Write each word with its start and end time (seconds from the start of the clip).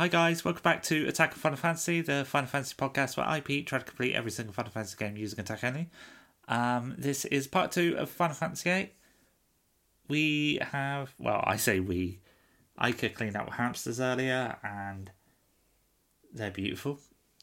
Hi 0.00 0.08
guys, 0.08 0.46
welcome 0.46 0.62
back 0.62 0.82
to 0.84 1.06
Attack 1.08 1.32
On 1.32 1.38
Final 1.38 1.58
Fantasy, 1.58 2.00
the 2.00 2.24
Final 2.24 2.48
Fantasy 2.48 2.74
podcast 2.74 3.18
where 3.18 3.28
I, 3.28 3.40
Pete, 3.40 3.66
try 3.66 3.80
to 3.80 3.84
complete 3.84 4.14
every 4.14 4.30
single 4.30 4.54
Final 4.54 4.72
Fantasy 4.72 4.96
game 4.98 5.14
using 5.14 5.38
attack 5.38 5.62
only. 5.62 5.90
Um, 6.48 6.94
this 6.96 7.26
is 7.26 7.46
part 7.46 7.70
two 7.70 7.96
of 7.98 8.08
Final 8.08 8.34
Fantasy 8.34 8.70
VIII. 8.70 8.92
We 10.08 10.58
have, 10.62 11.12
well, 11.18 11.44
I 11.46 11.56
say 11.56 11.80
we. 11.80 12.20
Aika 12.80 13.14
cleaned 13.14 13.36
out 13.36 13.52
hamsters 13.52 14.00
earlier, 14.00 14.56
and 14.64 15.10
they're 16.32 16.50
beautiful. 16.50 16.98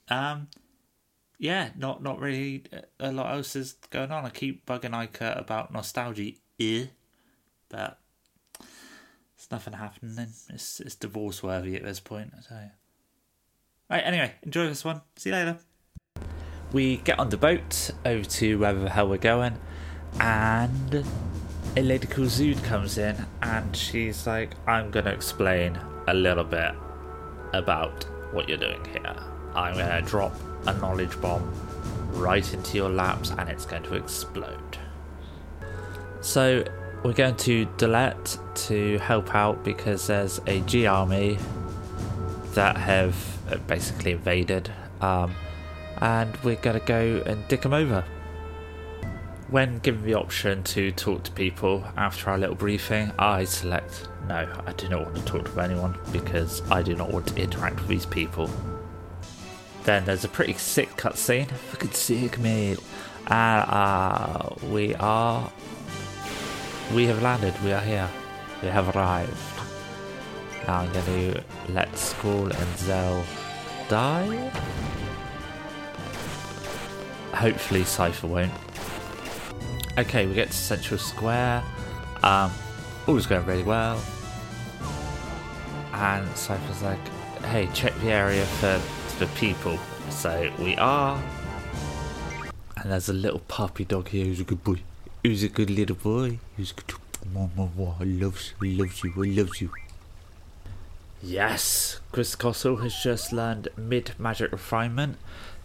Um, 0.09 0.48
yeah, 1.37 1.70
not 1.77 2.01
not 2.01 2.20
really 2.20 2.63
a 2.99 3.12
lot 3.12 3.35
else 3.35 3.55
is 3.55 3.73
going 3.91 4.12
on. 4.12 4.26
I 4.26 4.31
keep 4.31 4.65
bugging 4.65 4.93
Aika 4.93 5.39
about 5.39 5.71
nostalgia, 5.71 6.31
but 7.70 7.99
it's 9.38 9.52
nothing 9.52 9.73
happening. 9.73 10.27
It's 10.50 10.80
it's 10.80 10.96
divorce 10.96 11.44
worthy 11.44 11.76
at 11.76 11.84
this 11.84 12.00
point, 12.00 12.34
I 12.36 12.41
tell 12.41 12.62
you. 12.62 12.72
Right, 13.90 14.04
anyway, 14.04 14.34
enjoy 14.41 14.68
this 14.68 14.84
one. 14.84 15.02
See 15.16 15.30
you 15.30 15.36
later. 15.36 15.58
We 16.73 16.98
get 16.98 17.20
on 17.20 17.30
the 17.30 17.38
boat 17.38 17.91
over 18.04 18.26
to 18.26 18.60
wherever 18.60 18.80
the 18.80 18.90
hell 18.90 19.08
we're 19.08 19.18
going, 19.18 19.58
and 20.20 21.05
a 21.77 21.82
lady 21.82 22.08
called 22.08 22.30
Zood 22.30 22.62
comes 22.63 22.98
in, 22.98 23.16
and 23.41 23.76
she's 23.76 24.26
like, 24.26 24.55
"I'm 24.66 24.90
gonna 24.91 25.12
explain 25.12 25.80
a 26.08 26.13
little 26.13 26.44
bit 26.44 26.72
about 27.54 28.04
what 28.34 28.49
you're 28.49 28.57
doing 28.57 28.84
here. 28.85 29.16
I'm 29.55 29.76
gonna 29.76 30.01
drop 30.01 30.35
a 30.66 30.74
knowledge 30.74 31.20
bomb 31.22 31.54
right 32.12 32.54
into 32.54 32.76
your 32.76 32.90
laps, 32.90 33.32
and 33.38 33.48
it's 33.48 33.66
going 33.66 33.84
to 33.84 33.94
explode." 33.94 34.77
So 36.22 36.66
we're 37.08 37.13
going 37.13 37.38
to 37.38 37.66
Dollet 37.77 38.38
to 38.68 38.98
help 38.98 39.34
out 39.34 39.63
because 39.63 40.08
there's 40.08 40.41
a 40.46 40.60
G 40.62 40.88
army 40.88 41.38
that 42.54 42.76
have 42.76 43.16
basically 43.66 44.12
invaded, 44.12 44.70
um, 45.00 45.34
and 46.02 46.35
we're 46.44 46.58
going 46.58 46.78
to 46.78 46.85
go 46.85 47.24
and 47.26 47.48
dick 47.48 47.62
them 47.62 47.72
over. 47.72 48.04
When 49.48 49.80
given 49.80 50.04
the 50.04 50.16
option 50.16 50.63
to 50.63 50.91
talk 50.91 51.24
to 51.24 51.32
people 51.32 51.85
after 51.96 52.30
our 52.30 52.38
little 52.38 52.58
briefing, 52.58 53.13
I 53.18 53.46
select 53.46 54.10
no, 54.28 54.46
I 54.66 54.74
do 54.74 54.90
not 54.90 55.05
want 55.05 55.16
to 55.16 55.24
talk 55.24 55.54
to 55.54 55.62
anyone 55.62 55.98
because 56.12 56.62
I 56.70 56.82
do 56.82 56.94
not 56.94 57.10
want 57.10 57.28
to 57.28 57.41
interact 57.41 57.78
with 57.78 57.88
these 57.88 58.05
people. 58.05 58.50
Then 59.85 60.04
there's 60.04 60.26
a 60.26 60.28
pretty 60.28 60.55
sick 60.55 60.90
cutscene. 60.98 61.50
Fucking 61.50 61.91
sick, 61.91 62.38
mate. 62.38 62.80
And 63.28 63.66
uh, 63.70 64.50
we 64.63 64.94
are 64.96 65.50
we 66.94 67.06
have 67.06 67.22
landed, 67.22 67.53
we 67.63 67.72
are 67.74 67.81
here. 67.81 68.09
We 68.62 68.69
have 68.69 68.96
arrived. 68.96 69.35
Now 70.66 70.80
I'm 70.80 70.91
to 70.91 71.44
let 71.69 71.96
Squall 71.97 72.52
and 72.52 72.78
Zell 72.78 73.24
die. 73.90 74.52
Hopefully 77.34 77.81
Seifer 77.81 78.28
won't. 78.28 78.52
Okay, 79.97 80.25
we 80.25 80.34
get 80.34 80.47
to 80.47 80.57
Central 80.57 80.97
Square. 80.97 81.63
Um, 82.24 82.52
all 83.07 83.18
is 83.18 83.28
going 83.28 83.46
really 83.46 83.63
well. 83.63 84.01
And 85.94 86.28
Seifer's 86.29 86.81
like, 86.81 87.07
hey, 87.46 87.68
check 87.74 87.94
the 88.01 88.12
area 88.12 88.46
for, 88.46 88.79
for 89.18 89.25
people. 89.38 89.78
So 90.09 90.51
we 90.59 90.75
are. 90.78 91.22
And 92.78 92.91
there's 92.91 93.09
a 93.09 93.13
little 93.13 93.40
puppy 93.47 93.85
dog 93.85 94.09
here 94.09 94.25
who's 94.25 94.40
a 94.40 94.44
good 94.44 94.63
boy. 94.63 94.78
Who's 95.27 95.43
a 95.43 95.49
good 95.49 95.69
little 95.69 95.97
boy. 95.97 96.39
Who's 96.55 96.71
a 96.71 96.75
good 96.75 96.95
Mama 97.33 97.69
loves 97.99 98.53
you, 98.61 98.77
loves 98.77 99.03
you, 99.03 99.11
loves 99.13 99.59
you. 99.59 99.71
Yes, 101.21 101.99
Quezacotl 102.13 102.81
has 102.81 102.95
just 102.95 103.33
learned 103.33 103.67
mid 103.75 104.13
magic 104.17 104.53
refinement. 104.53 105.17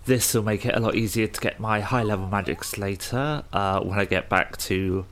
This 0.04 0.34
will 0.34 0.42
make 0.42 0.66
it 0.66 0.74
a 0.74 0.80
lot 0.80 0.96
easier 0.96 1.28
to 1.28 1.40
get 1.40 1.60
my 1.60 1.78
high 1.78 2.02
level 2.02 2.26
magics 2.26 2.76
later 2.76 3.44
uh, 3.52 3.78
when 3.82 4.00
I 4.00 4.04
get 4.04 4.28
back 4.28 4.56
to 4.66 5.06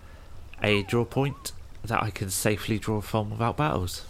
a 0.61 0.83
draw 0.83 1.05
point 1.05 1.53
that 1.85 2.03
I 2.03 2.11
can 2.11 2.29
safely 2.29 2.81
draw 2.81 3.01
from 3.01 3.31
without 3.31 3.57
battles. 3.57 4.05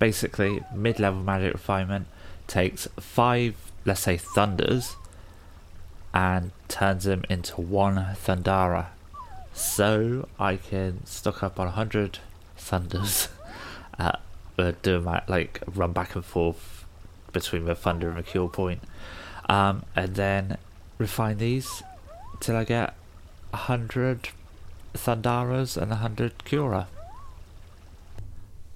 Basically, 0.00 0.64
mid 0.74 0.98
level 0.98 1.22
magic 1.22 1.52
refinement 1.52 2.08
takes 2.48 2.88
five, 2.98 3.54
let's 3.84 4.00
say, 4.00 4.16
thunders 4.16 4.96
and 6.12 6.50
turns 6.66 7.04
them 7.04 7.22
into 7.30 7.60
one 7.60 8.16
Thundara 8.16 8.88
so 9.58 10.28
I 10.38 10.56
can 10.56 11.04
stock 11.04 11.42
up 11.42 11.58
on 11.58 11.66
100 11.66 12.18
Thunders, 12.56 13.28
uh, 13.98 14.12
do 14.82 15.00
my, 15.00 15.22
like 15.28 15.62
run 15.74 15.92
back 15.92 16.14
and 16.14 16.24
forth 16.24 16.84
between 17.32 17.64
the 17.64 17.74
Thunder 17.74 18.08
and 18.08 18.18
the 18.18 18.22
Cure 18.22 18.48
point, 18.48 18.80
um, 19.48 19.84
and 19.94 20.14
then 20.14 20.58
refine 20.98 21.38
these 21.38 21.82
till 22.40 22.56
I 22.56 22.64
get 22.64 22.94
100 23.50 24.28
Thundaras 24.94 25.76
and 25.76 25.90
100 25.90 26.44
Cura. 26.44 26.88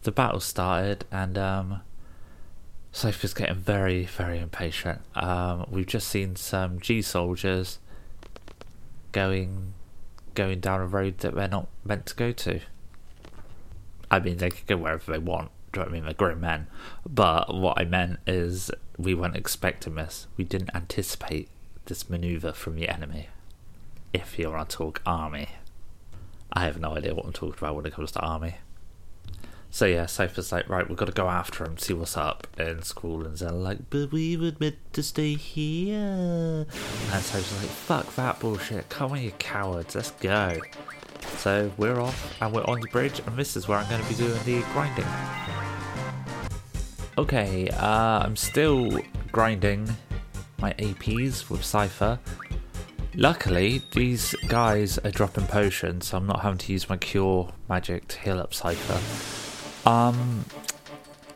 The 0.02 0.12
battle 0.12 0.40
started 0.40 1.04
and 1.12 1.38
um, 1.38 1.80
Seifer's 2.92 3.34
getting 3.34 3.56
very, 3.56 4.04
very 4.04 4.38
impatient. 4.38 5.00
Um, 5.14 5.66
we've 5.70 5.86
just 5.86 6.08
seen 6.08 6.36
some 6.36 6.80
G 6.80 7.02
soldiers 7.02 7.78
going 9.12 9.74
going 10.34 10.60
down 10.60 10.80
a 10.80 10.86
road 10.86 11.18
that 11.18 11.34
they're 11.34 11.48
not 11.48 11.68
meant 11.84 12.06
to 12.06 12.14
go 12.14 12.32
to. 12.32 12.60
I 14.10 14.20
mean, 14.20 14.36
they 14.38 14.50
could 14.50 14.66
go 14.66 14.76
wherever 14.76 15.10
they 15.10 15.18
want. 15.18 15.50
Do 15.72 15.80
you 15.80 15.86
know 15.86 15.90
what 15.90 15.90
I 15.90 15.94
mean? 15.94 16.04
They're 16.04 16.14
grown 16.14 16.40
men. 16.40 16.66
But 17.08 17.54
what 17.54 17.80
I 17.80 17.84
meant 17.84 18.18
is 18.26 18.70
we 18.98 19.14
weren't 19.14 19.36
expecting 19.36 19.94
this. 19.94 20.26
We 20.36 20.44
didn't 20.44 20.74
anticipate 20.74 21.48
this 21.86 22.10
maneuver 22.10 22.52
from 22.52 22.76
the 22.76 22.88
enemy. 22.88 23.28
If 24.12 24.38
you're 24.38 24.56
on 24.56 24.66
talk 24.66 25.00
army. 25.06 25.48
I 26.52 26.64
have 26.64 26.78
no 26.78 26.96
idea 26.96 27.14
what 27.14 27.24
I'm 27.24 27.32
talking 27.32 27.54
about 27.58 27.76
when 27.76 27.86
it 27.86 27.94
comes 27.94 28.12
to 28.12 28.20
army. 28.20 28.56
So 29.74 29.86
yeah, 29.86 30.04
Seifer's 30.04 30.52
like, 30.52 30.68
right, 30.68 30.86
we've 30.86 30.98
got 30.98 31.06
to 31.06 31.12
go 31.12 31.30
after 31.30 31.64
him, 31.64 31.78
see 31.78 31.94
what's 31.94 32.18
up. 32.18 32.46
And 32.58 32.84
Squall 32.84 33.24
and 33.24 33.38
Zell 33.38 33.54
like, 33.54 33.88
but 33.88 34.12
we 34.12 34.36
were 34.36 34.52
meant 34.60 34.76
to 34.92 35.02
stay 35.02 35.32
here. 35.32 35.96
And 35.96 36.68
Seifer's 36.68 37.58
like, 37.58 37.70
fuck 37.70 38.14
that 38.16 38.38
bullshit. 38.38 38.90
Come 38.90 39.12
on, 39.12 39.22
you 39.22 39.30
cowards, 39.38 39.94
let's 39.94 40.10
go. 40.10 40.60
So 41.38 41.72
we're 41.78 41.98
off, 41.98 42.36
and 42.42 42.52
we're 42.52 42.66
on 42.66 42.80
the 42.80 42.88
bridge, 42.88 43.22
and 43.26 43.34
this 43.34 43.56
is 43.56 43.66
where 43.66 43.78
I'm 43.78 43.88
going 43.88 44.02
to 44.02 44.08
be 44.10 44.14
doing 44.14 44.38
the 44.44 44.62
grinding. 44.74 45.06
Okay, 47.16 47.70
uh, 47.70 48.20
I'm 48.24 48.36
still 48.36 49.00
grinding 49.32 49.88
my 50.58 50.74
APs 50.74 51.48
with 51.48 51.62
Seifer. 51.62 52.18
Luckily, 53.14 53.80
these 53.92 54.34
guys 54.48 54.98
are 54.98 55.10
dropping 55.10 55.46
potions, 55.46 56.08
so 56.08 56.18
I'm 56.18 56.26
not 56.26 56.40
having 56.42 56.58
to 56.58 56.72
use 56.74 56.90
my 56.90 56.98
cure 56.98 57.50
magic 57.70 58.06
to 58.08 58.18
heal 58.18 58.38
up 58.38 58.50
Seifer. 58.50 59.51
Um, 59.84 60.44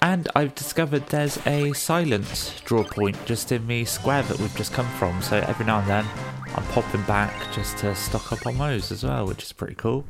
and 0.01 0.29
I've 0.37 0.55
discovered 0.55 1.07
there's 1.09 1.45
a 1.47 1.73
silence 1.73 2.61
draw 2.65 2.85
point 2.85 3.17
just 3.25 3.51
in 3.51 3.67
the 3.67 3.85
square 3.85 4.23
that 4.23 4.39
we've 4.39 4.55
just 4.57 4.73
come 4.73 4.89
from. 4.99 5.21
So 5.23 5.39
every 5.39 5.67
now 5.67 5.81
and 5.81 5.89
then 5.89 6.07
I'm 6.55 6.65
popping 6.67 7.03
back 7.03 7.53
just 7.53 7.79
to 7.79 7.95
stock 7.95 8.33
up 8.33 8.47
on 8.47 8.59
those 8.59 8.93
as 8.93 9.03
well, 9.03 9.27
which 9.27 9.43
is 9.43 9.53
pretty 9.53 9.75
cool. 9.75 10.05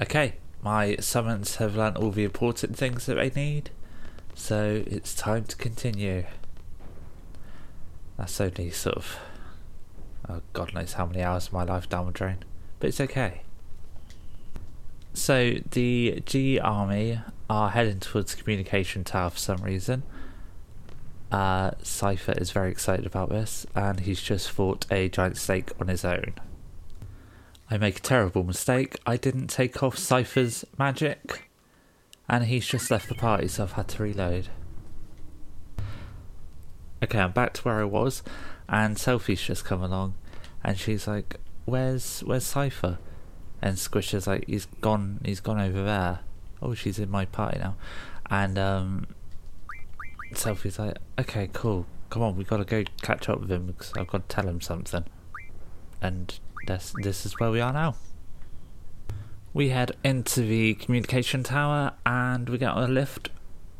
Okay, 0.00 0.36
my 0.62 0.96
summons 0.96 1.56
have 1.56 1.76
learnt 1.76 1.96
all 1.96 2.10
the 2.10 2.24
important 2.24 2.76
things 2.76 3.06
that 3.06 3.14
they 3.16 3.30
need. 3.30 3.70
So 4.34 4.82
it's 4.86 5.14
time 5.14 5.44
to 5.44 5.56
continue. 5.56 6.24
That's 8.16 8.40
only 8.40 8.70
sort 8.70 8.96
of, 8.96 9.18
oh, 10.28 10.40
God 10.52 10.72
knows 10.72 10.94
how 10.94 11.06
many 11.06 11.22
hours 11.22 11.48
of 11.48 11.52
my 11.52 11.64
life 11.64 11.88
down 11.88 12.06
the 12.06 12.12
drain. 12.12 12.38
But 12.80 12.88
it's 12.88 13.00
okay. 13.00 13.42
So 15.18 15.56
the 15.72 16.22
G 16.26 16.60
army 16.60 17.18
are 17.50 17.70
heading 17.70 17.98
towards 17.98 18.36
communication 18.36 19.02
tower 19.02 19.30
for 19.30 19.38
some 19.38 19.60
reason. 19.62 20.04
Uh, 21.32 21.72
Seifer 21.82 22.40
is 22.40 22.52
very 22.52 22.70
excited 22.70 23.04
about 23.04 23.28
this, 23.28 23.66
and 23.74 23.98
he's 24.00 24.22
just 24.22 24.48
fought 24.48 24.86
a 24.92 25.08
giant 25.08 25.36
snake 25.36 25.72
on 25.80 25.88
his 25.88 26.04
own. 26.04 26.34
I 27.68 27.78
make 27.78 27.98
a 27.98 28.00
terrible 28.00 28.44
mistake. 28.44 28.96
I 29.06 29.16
didn't 29.16 29.48
take 29.48 29.82
off 29.82 29.96
Seifer's 29.96 30.64
magic, 30.78 31.50
and 32.28 32.44
he's 32.44 32.66
just 32.66 32.88
left 32.88 33.08
the 33.08 33.16
party, 33.16 33.48
so 33.48 33.64
I've 33.64 33.72
had 33.72 33.88
to 33.88 34.02
reload. 34.04 34.48
Okay, 37.02 37.18
I'm 37.18 37.32
back 37.32 37.54
to 37.54 37.62
where 37.62 37.80
I 37.80 37.84
was, 37.84 38.22
and 38.68 38.96
Selphie's 38.96 39.42
just 39.42 39.64
come 39.64 39.82
along, 39.82 40.14
and 40.62 40.78
she's 40.78 41.08
like, 41.08 41.40
"Where's 41.64 42.20
where's 42.20 42.44
Seifer?" 42.44 42.98
And 43.60 43.76
Squisher's 43.76 44.26
like, 44.26 44.44
he's 44.46 44.66
gone, 44.80 45.20
he's 45.24 45.40
gone 45.40 45.60
over 45.60 45.82
there. 45.82 46.20
Oh, 46.60 46.74
she's 46.74 46.98
in 46.98 47.10
my 47.10 47.24
party 47.24 47.58
now, 47.58 47.76
and 48.30 48.58
um, 48.58 49.06
Selphie's 50.32 50.78
like, 50.78 50.98
okay, 51.18 51.48
cool, 51.52 51.86
come 52.10 52.22
on, 52.22 52.36
we 52.36 52.44
gotta 52.44 52.64
go 52.64 52.84
catch 53.02 53.28
up 53.28 53.40
with 53.40 53.50
him 53.50 53.66
because 53.66 53.92
I've 53.96 54.08
got 54.08 54.28
to 54.28 54.34
tell 54.34 54.48
him 54.48 54.60
something, 54.60 55.04
and 56.02 56.38
this 56.66 56.92
this 57.02 57.24
is 57.24 57.38
where 57.38 57.50
we 57.50 57.60
are 57.60 57.72
now. 57.72 57.94
We 59.54 59.70
head 59.70 59.96
into 60.04 60.42
the 60.42 60.74
communication 60.74 61.42
tower 61.42 61.94
and 62.04 62.48
we 62.48 62.58
get 62.58 62.70
on 62.70 62.84
a 62.84 62.92
lift 62.92 63.30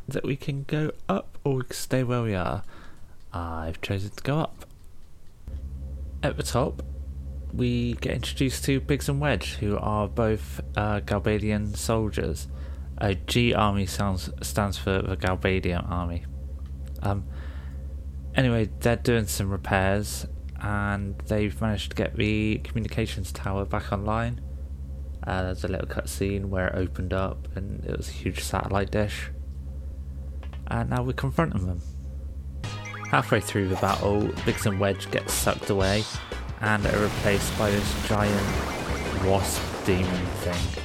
that 0.08 0.24
we 0.24 0.34
can 0.34 0.64
go 0.64 0.92
up 1.08 1.38
or 1.44 1.56
we 1.56 1.62
can 1.64 1.72
stay 1.72 2.02
where 2.02 2.22
we 2.22 2.34
are. 2.34 2.62
I've 3.32 3.80
chosen 3.82 4.10
to 4.10 4.22
go 4.22 4.38
up. 4.38 4.64
At 6.22 6.36
the 6.36 6.42
top, 6.42 6.82
we 7.52 7.94
get 7.94 8.12
introduced 8.12 8.64
to 8.64 8.80
Biggs 8.80 9.08
and 9.08 9.20
Wedge, 9.20 9.54
who 9.54 9.76
are 9.78 10.08
both 10.08 10.60
uh, 10.76 11.00
Galbadian 11.00 11.76
soldiers. 11.76 12.48
G 13.26 13.54
Army 13.54 13.86
sounds 13.86 14.30
stands 14.42 14.76
for 14.76 15.00
the 15.00 15.16
Galbadian 15.16 15.88
Army. 15.90 16.24
Um, 17.02 17.24
anyway, 18.34 18.68
they're 18.80 18.96
doing 18.96 19.26
some 19.26 19.50
repairs 19.50 20.26
and 20.60 21.16
they've 21.26 21.58
managed 21.60 21.90
to 21.90 21.96
get 21.96 22.16
the 22.16 22.58
communications 22.64 23.30
tower 23.30 23.64
back 23.64 23.92
online. 23.92 24.40
Uh, 25.24 25.44
there's 25.44 25.64
a 25.64 25.68
little 25.68 25.86
cutscene 25.86 26.46
where 26.46 26.68
it 26.68 26.74
opened 26.74 27.12
up 27.12 27.48
and 27.54 27.84
it 27.84 27.96
was 27.96 28.08
a 28.08 28.12
huge 28.12 28.42
satellite 28.42 28.90
dish. 28.90 29.30
And 30.66 30.90
now 30.90 31.02
we're 31.02 31.12
confronting 31.12 31.66
them. 31.66 31.80
Halfway 33.10 33.40
through 33.40 33.68
the 33.68 33.76
battle, 33.76 34.28
Biggs 34.44 34.66
and 34.66 34.78
Wedge 34.80 35.10
get 35.10 35.30
sucked 35.30 35.70
away 35.70 36.02
and 36.60 36.84
are 36.86 36.98
replaced 36.98 37.56
by 37.58 37.70
this 37.70 38.08
giant 38.08 39.24
wasp 39.24 39.62
demon 39.84 40.26
thing. 40.42 40.82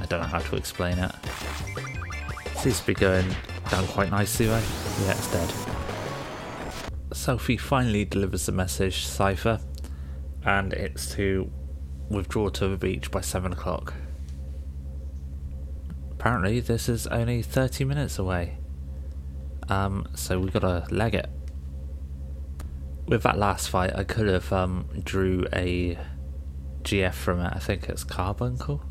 I 0.00 0.06
don't 0.06 0.20
know 0.20 0.26
how 0.26 0.38
to 0.38 0.56
explain 0.56 0.98
it. 0.98 1.12
Seems 2.56 2.80
to 2.80 2.86
be 2.86 2.94
going 2.94 3.26
down 3.70 3.86
quite 3.88 4.10
nicely 4.10 4.46
though. 4.46 4.62
Yeah, 5.02 5.12
it's 5.12 5.32
dead. 5.32 5.48
Selphie 7.10 7.58
finally 7.58 8.04
delivers 8.04 8.46
the 8.46 8.52
message 8.52 9.06
Seifer, 9.06 9.60
and 10.44 10.72
it's 10.72 11.14
to 11.14 11.50
withdraw 12.08 12.48
to 12.48 12.68
the 12.68 12.76
beach 12.76 13.10
by 13.10 13.20
7 13.20 13.52
o'clock. 13.52 13.94
Apparently, 16.10 16.60
this 16.60 16.88
is 16.88 17.06
only 17.08 17.42
30 17.42 17.84
minutes 17.84 18.18
away. 18.18 18.58
Um, 19.68 20.06
so 20.14 20.40
we 20.40 20.50
gotta 20.50 20.86
leg 20.90 21.14
it. 21.14 21.28
With 23.08 23.22
that 23.22 23.38
last 23.38 23.70
fight, 23.70 23.96
I 23.96 24.04
could 24.04 24.28
have 24.28 24.52
um, 24.52 24.86
drew 25.02 25.46
a 25.52 25.98
GF 26.82 27.14
from 27.14 27.40
it. 27.40 27.50
I 27.54 27.58
think 27.58 27.88
it's 27.88 28.04
Carbuncle, 28.04 28.82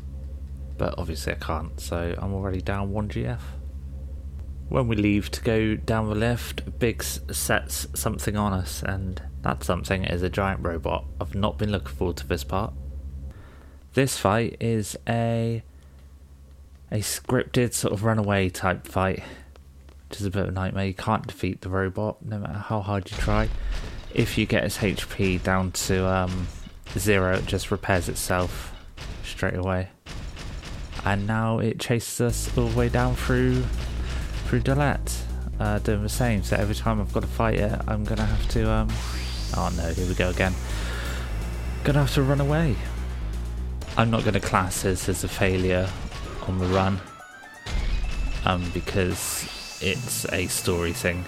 but 0.76 0.98
obviously 0.98 1.34
I 1.34 1.36
can't. 1.36 1.78
So 1.80 2.16
I'm 2.18 2.34
already 2.34 2.60
down 2.60 2.90
one 2.90 3.08
GF. 3.08 3.40
When 4.68 4.88
we 4.88 4.96
leave 4.96 5.30
to 5.30 5.40
go 5.40 5.76
down 5.76 6.08
the 6.08 6.16
lift, 6.16 6.80
Biggs 6.80 7.20
sets 7.30 7.86
something 7.94 8.36
on 8.36 8.52
us, 8.52 8.82
and 8.82 9.22
that 9.42 9.62
something 9.62 10.04
is 10.04 10.22
a 10.22 10.28
giant 10.28 10.66
robot. 10.66 11.04
I've 11.20 11.36
not 11.36 11.56
been 11.56 11.70
looking 11.70 11.94
forward 11.94 12.16
to 12.16 12.26
this 12.26 12.42
part. 12.42 12.72
This 13.94 14.18
fight 14.18 14.56
is 14.58 14.96
a 15.08 15.62
a 16.90 16.98
scripted 16.98 17.72
sort 17.72 17.92
of 17.92 18.02
runaway 18.02 18.48
type 18.48 18.86
fight, 18.86 19.22
which 20.08 20.20
is 20.20 20.26
a 20.26 20.30
bit 20.30 20.42
of 20.42 20.48
a 20.48 20.52
nightmare. 20.52 20.86
You 20.86 20.94
can't 20.94 21.26
defeat 21.26 21.60
the 21.60 21.68
robot 21.68 22.24
no 22.24 22.38
matter 22.38 22.58
how 22.58 22.80
hard 22.80 23.10
you 23.10 23.16
try. 23.16 23.48
If 24.14 24.38
you 24.38 24.46
get 24.46 24.64
its 24.64 24.78
HP 24.78 25.42
down 25.42 25.72
to 25.72 26.06
um, 26.06 26.48
zero, 26.96 27.34
it 27.34 27.46
just 27.46 27.70
repairs 27.70 28.08
itself 28.08 28.74
straight 29.24 29.54
away. 29.56 29.88
And 31.04 31.26
now 31.26 31.58
it 31.58 31.78
chases 31.78 32.20
us 32.20 32.58
all 32.58 32.68
the 32.68 32.76
way 32.76 32.88
down 32.88 33.14
through 33.14 33.64
through 34.46 34.60
Dollet, 34.60 35.22
uh, 35.60 35.78
doing 35.80 36.02
the 36.02 36.08
same. 36.08 36.42
So 36.42 36.56
every 36.56 36.74
time 36.74 37.00
I've 37.00 37.12
got 37.12 37.20
to 37.20 37.26
fight 37.26 37.56
it, 37.56 37.78
I'm 37.86 38.04
gonna 38.04 38.24
have 38.24 38.48
to. 38.50 38.70
Um, 38.70 38.88
oh 39.56 39.70
no, 39.76 39.92
here 39.92 40.06
we 40.06 40.14
go 40.14 40.30
again. 40.30 40.54
Gonna 41.84 42.00
have 42.00 42.14
to 42.14 42.22
run 42.22 42.40
away. 42.40 42.76
I'm 43.96 44.10
not 44.10 44.24
gonna 44.24 44.40
class 44.40 44.82
this 44.82 45.08
as 45.08 45.24
a 45.24 45.28
failure 45.28 45.88
on 46.46 46.58
the 46.58 46.66
run, 46.66 46.98
um, 48.46 48.70
because 48.72 49.46
it's 49.82 50.24
a 50.32 50.46
story 50.46 50.92
thing. 50.92 51.24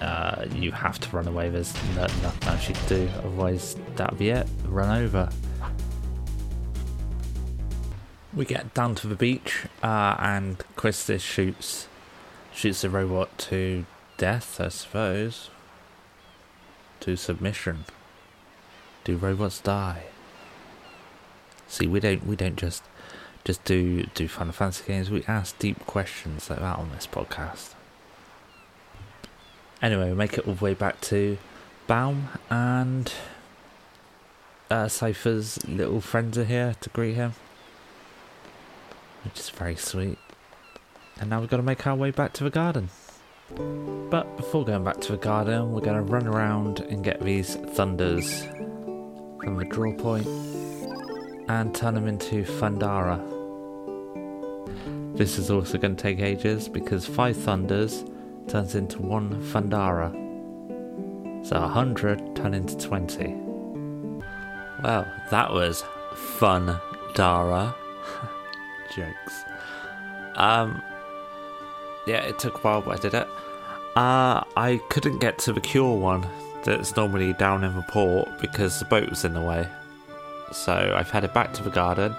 Uh, 0.00 0.46
you 0.54 0.72
have 0.72 0.98
to 0.98 1.14
run 1.14 1.28
away. 1.28 1.50
There's 1.50 1.74
no, 1.94 2.02
nothing 2.02 2.48
else 2.48 2.68
you 2.68 2.74
can 2.74 2.88
do. 2.88 3.08
Otherwise, 3.18 3.76
that'll 3.96 4.16
be 4.16 4.30
it. 4.30 4.46
Run 4.64 5.04
over. 5.04 5.28
We 8.32 8.44
get 8.44 8.72
down 8.74 8.94
to 8.96 9.08
the 9.08 9.16
beach, 9.16 9.66
uh, 9.82 10.16
and 10.18 10.58
Quistis 10.76 11.20
shoots 11.20 11.88
shoots 12.52 12.82
the 12.82 12.90
robot 12.90 13.36
to 13.38 13.84
death, 14.16 14.60
I 14.60 14.68
suppose. 14.68 15.50
To 17.00 17.16
submission. 17.16 17.84
Do 19.04 19.16
robots 19.16 19.60
die? 19.60 20.04
See, 21.66 21.86
we 21.86 22.00
don't 22.00 22.26
we 22.26 22.36
don't 22.36 22.56
just 22.56 22.84
just 23.44 23.64
do 23.64 24.04
do 24.14 24.28
Final 24.28 24.52
Fantasy 24.52 24.84
games. 24.86 25.10
We 25.10 25.24
ask 25.26 25.58
deep 25.58 25.84
questions 25.86 26.48
like 26.48 26.60
that 26.60 26.78
on 26.78 26.90
this 26.90 27.06
podcast. 27.06 27.74
Anyway, 29.82 30.10
we 30.10 30.14
make 30.14 30.38
it 30.38 30.46
all 30.46 30.54
the 30.54 30.64
way 30.64 30.74
back 30.74 31.00
to 31.00 31.38
Balamb, 31.88 32.28
and 32.50 33.12
uh, 34.70 34.86
Seifer's 34.86 35.64
little 35.66 36.00
friends 36.00 36.36
are 36.36 36.44
here 36.44 36.76
to 36.80 36.90
greet 36.90 37.14
him 37.14 37.34
which 39.24 39.38
is 39.38 39.50
very 39.50 39.76
sweet. 39.76 40.18
And 41.20 41.30
now 41.30 41.40
we've 41.40 41.50
got 41.50 41.58
to 41.58 41.62
make 41.62 41.86
our 41.86 41.94
way 41.94 42.10
back 42.10 42.32
to 42.34 42.44
the 42.44 42.50
garden. 42.50 42.88
But 44.10 44.36
before 44.36 44.64
going 44.64 44.84
back 44.84 45.00
to 45.02 45.12
the 45.12 45.18
garden, 45.18 45.72
we're 45.72 45.80
going 45.80 45.96
to 45.96 46.02
run 46.02 46.26
around 46.26 46.80
and 46.80 47.04
get 47.04 47.20
these 47.20 47.56
thunders 47.56 48.44
from 48.44 49.56
the 49.56 49.64
draw 49.64 49.92
point 49.94 50.26
and 51.48 51.74
turn 51.74 51.94
them 51.94 52.06
into 52.06 52.44
Thundara. 52.44 53.20
This 55.16 55.36
is 55.36 55.50
also 55.50 55.78
going 55.78 55.96
to 55.96 56.02
take 56.02 56.20
ages 56.20 56.68
because 56.68 57.04
five 57.04 57.36
thunders 57.36 58.04
turns 58.50 58.74
into 58.74 59.00
one 59.00 59.40
Thundara. 59.52 60.10
So 61.46 61.56
a 61.56 61.68
hundred 61.68 62.34
turn 62.34 62.52
into 62.52 62.76
twenty. 62.76 63.34
Well, 64.82 65.06
that 65.30 65.52
was 65.52 65.84
fun, 66.14 66.80
Dara 67.14 67.74
jokes. 68.94 69.44
Um, 70.34 70.82
yeah, 72.06 72.22
it 72.22 72.38
took 72.38 72.56
a 72.56 72.58
while, 72.58 72.80
but 72.82 72.98
I 72.98 73.00
did 73.00 73.14
it. 73.14 73.28
Uh, 73.96 74.42
I 74.56 74.80
couldn't 74.90 75.18
get 75.18 75.38
to 75.40 75.52
the 75.52 75.60
cure 75.60 75.96
one 75.96 76.26
that's 76.64 76.96
normally 76.96 77.32
down 77.34 77.62
in 77.62 77.74
the 77.74 77.82
port 77.82 78.28
because 78.40 78.78
the 78.78 78.84
boat 78.84 79.08
was 79.08 79.24
in 79.24 79.34
the 79.34 79.40
way. 79.40 79.68
So 80.52 80.94
I've 80.96 81.10
headed 81.10 81.32
back 81.32 81.52
to 81.54 81.62
the 81.62 81.70
garden. 81.70 82.16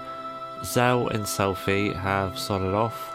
Zell 0.64 1.08
and 1.10 1.24
Selphie 1.24 1.96
have 1.96 2.38
sorted 2.38 2.74
off, 2.74 3.11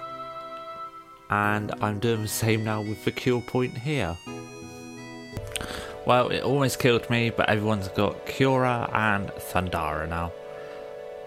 and 1.30 1.73
I'm 1.80 1.99
doing 1.99 2.23
the 2.23 2.28
same 2.28 2.64
now 2.64 2.80
with 2.80 3.04
the 3.04 3.12
cure 3.12 3.40
point 3.40 3.78
here. 3.78 4.16
Well, 6.06 6.28
it 6.28 6.42
almost 6.45 6.78
killed 6.78 7.09
me, 7.11 7.30
but 7.30 7.49
everyone's 7.49 7.88
got 7.88 8.26
Cura 8.26 8.88
and 8.92 9.28
Thundara 9.30 10.06
now. 10.09 10.33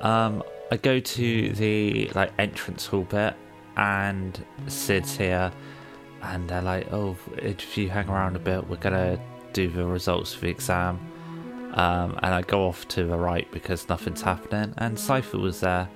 Um, 0.01 0.41
I 0.72 0.77
go 0.77 1.01
to 1.01 1.50
the 1.51 2.10
like 2.15 2.32
entrance 2.39 2.86
hall 2.86 3.03
bit, 3.03 3.34
and 3.75 4.46
Cid's 4.68 5.18
here, 5.18 5.51
and 6.22 6.48
they're 6.48 6.62
like, 6.62 6.94
"Oh, 6.94 7.18
if 7.38 7.77
you 7.77 7.89
hang 7.89 8.08
around 8.08 8.38
a 8.38 8.39
bit, 8.39 8.70
we're 8.70 8.77
gonna 8.77 9.20
do 9.51 9.68
the 9.68 9.86
results 9.86 10.34
for 10.34 10.41
the 10.41 10.51
exam." 10.51 11.00
Um, 11.74 12.18
and 12.24 12.34
I 12.34 12.41
go 12.41 12.65
off 12.65 12.88
to 12.89 13.03
the 13.03 13.18
right 13.18 13.51
because 13.51 13.89
nothing's 13.89 14.22
happening, 14.22 14.74
and 14.77 14.96
Seifer 14.98 15.41
was 15.41 15.60
there, 15.60 15.89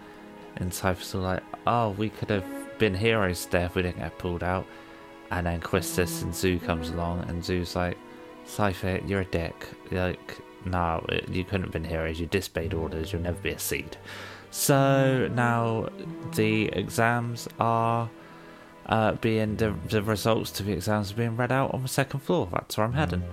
and 0.58 0.72
Seifer's 0.72 1.16
all 1.16 1.22
like, 1.22 1.44
"Oh, 1.66 1.92
we 1.92 2.10
could 2.10 2.30
have 2.32 2.44
been 2.86 2.96
heroes 2.96 3.46
there 3.48 3.66
if 3.66 3.76
we 3.76 3.82
didn't 3.82 4.00
get 4.00 4.18
pulled 4.18 4.44
out." 4.44 4.66
And 5.32 5.46
then 5.48 5.60
Quistis 5.62 6.22
and 6.22 6.34
Xu 6.34 6.64
comes 6.64 6.90
along, 6.90 7.26
and 7.28 7.42
Xu's 7.44 7.76
like, 7.76 7.98
Seifer, 8.46 9.08
you're 9.08 9.22
a 9.22 9.26
dick. 9.26 9.68
Like, 9.90 10.38
no, 10.66 11.04
you 11.28 11.44
couldn't 11.44 11.64
have 11.64 11.72
been 11.72 11.84
heroes. 11.84 12.20
You 12.20 12.28
disobeyed 12.28 12.74
orders. 12.74 13.12
You'll 13.12 13.24
never 13.24 13.42
be 13.42 13.52
a 13.52 13.60
seed." 13.60 13.98
So 14.52 15.30
now 15.34 15.90
the 16.36 16.68
exams 16.68 17.50
are 17.60 18.10
uh, 18.86 19.14
being 19.14 19.56
the, 19.56 19.74
the 19.90 20.04
results 20.04 20.52
to 20.52 20.64
the 20.64 20.74
exams 20.74 21.12
are 21.12 21.16
being 21.16 21.36
read 21.36 21.52
out 21.52 21.74
on 21.74 21.82
the 21.82 21.88
second 21.88 22.20
floor. 22.20 22.48
That's 22.52 22.78
where 22.78 22.86
I'm 22.86 22.94
heading. 22.94 23.24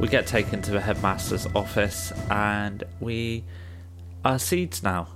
We 0.00 0.08
get 0.08 0.26
taken 0.26 0.62
to 0.62 0.70
the 0.72 0.80
headmaster's 0.80 1.46
office 1.54 2.12
and 2.30 2.82
we 3.00 3.44
are 4.24 4.38
seeds 4.38 4.82
now. 4.82 5.08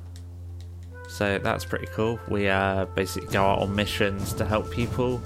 So 1.10 1.38
that's 1.38 1.64
pretty 1.64 1.88
cool. 1.88 2.18
We 2.28 2.48
uh, 2.48 2.86
basically 2.86 3.28
go 3.28 3.44
out 3.44 3.58
on 3.58 3.74
missions 3.74 4.32
to 4.34 4.44
help 4.44 4.70
people 4.70 5.20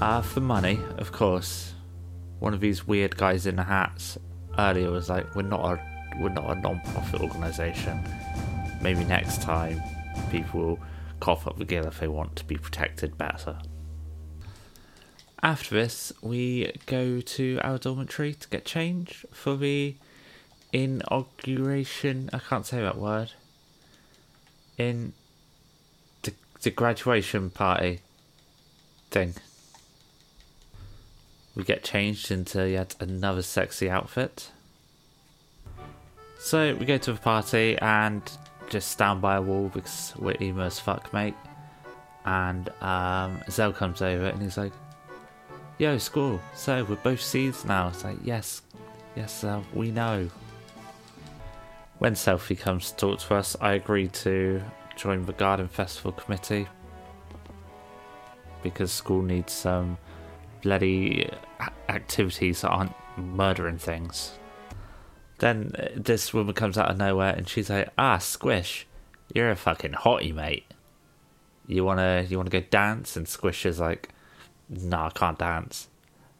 uh, 0.00 0.20
for 0.20 0.40
money, 0.40 0.80
of 0.98 1.12
course. 1.12 1.72
One 2.40 2.52
of 2.52 2.60
these 2.60 2.86
weird 2.86 3.16
guys 3.16 3.46
in 3.46 3.56
the 3.56 3.64
hats 3.64 4.18
earlier 4.58 4.90
was 4.90 5.08
like, 5.08 5.34
"We're 5.34 5.42
not 5.42 5.64
a 5.64 5.96
we're 6.20 6.28
not 6.30 6.50
a 6.50 6.60
non-profit 6.60 7.20
organisation 7.20 8.02
maybe 8.80 9.04
next 9.04 9.42
time 9.42 9.82
people 10.30 10.60
will 10.60 10.78
cough 11.20 11.46
up 11.46 11.58
the 11.58 11.64
gill 11.64 11.86
if 11.86 12.00
they 12.00 12.08
want 12.08 12.36
to 12.36 12.44
be 12.44 12.56
protected 12.56 13.16
better. 13.16 13.58
After 15.42 15.74
this, 15.74 16.12
we 16.22 16.72
go 16.86 17.20
to 17.20 17.58
our 17.62 17.78
dormitory 17.78 18.34
to 18.34 18.48
get 18.48 18.64
changed 18.64 19.26
for 19.32 19.56
the 19.56 19.96
inauguration. 20.72 22.30
I 22.32 22.38
can't 22.38 22.66
say 22.66 22.80
that 22.80 22.98
word. 22.98 23.32
In 24.78 25.12
the, 26.22 26.32
the 26.62 26.70
graduation 26.70 27.50
party. 27.50 28.00
thing. 29.10 29.34
We 31.54 31.64
get 31.64 31.82
changed 31.82 32.30
into 32.30 32.68
yet 32.68 32.94
another 33.00 33.40
sexy 33.42 33.88
outfit. 33.88 34.50
So 36.38 36.74
we 36.74 36.84
go 36.84 36.98
to 36.98 37.12
a 37.12 37.16
party 37.16 37.78
and 37.78 38.22
just 38.68 38.90
stand 38.90 39.22
by 39.22 39.36
a 39.36 39.42
wall 39.42 39.70
because 39.72 40.12
we're 40.18 40.36
emo 40.40 40.64
as 40.64 40.78
fuck, 40.78 41.12
mate. 41.14 41.34
And 42.26 42.68
um, 42.82 43.40
Zell 43.48 43.72
comes 43.72 44.02
over 44.02 44.26
and 44.26 44.42
he's 44.42 44.58
like, 44.58 44.72
Yo, 45.78 45.98
Squall, 45.98 46.40
so 46.54 46.84
we're 46.84 46.96
both 46.96 47.20
seeds 47.20 47.64
now. 47.64 47.88
It's 47.88 48.04
like, 48.04 48.18
Yes, 48.22 48.62
yes, 49.14 49.44
uh, 49.44 49.62
we 49.72 49.90
know. 49.90 50.28
When 51.98 52.12
Selphie 52.12 52.58
comes 52.58 52.90
to 52.90 52.96
talk 52.96 53.20
to 53.20 53.34
us, 53.36 53.56
I 53.60 53.72
agree 53.72 54.08
to 54.08 54.62
join 54.96 55.24
the 55.24 55.32
Garden 55.32 55.66
Festival 55.66 56.12
Committee 56.12 56.68
because 58.62 58.92
school 58.92 59.22
needs 59.22 59.52
some 59.52 59.96
bloody 60.60 61.30
activities 61.88 62.60
that 62.60 62.68
aren't 62.68 62.94
murdering 63.16 63.78
things. 63.78 64.38
Then 65.38 65.72
uh, 65.78 65.88
this 65.96 66.34
woman 66.34 66.54
comes 66.54 66.76
out 66.76 66.90
of 66.90 66.98
nowhere 66.98 67.34
and 67.34 67.48
she's 67.48 67.70
like, 67.70 67.88
"Ah, 67.96 68.18
Squish, 68.18 68.86
you're 69.34 69.50
a 69.50 69.56
fucking 69.56 69.92
hottie, 69.92 70.34
mate. 70.34 70.64
You 71.66 71.84
wanna 71.84 72.26
you 72.28 72.36
wanna 72.36 72.50
go 72.50 72.60
dance?" 72.60 73.16
And 73.16 73.26
Squish 73.26 73.64
is 73.64 73.80
like, 73.80 74.10
"No, 74.68 75.02
I 75.04 75.10
can't 75.10 75.38
dance." 75.38 75.88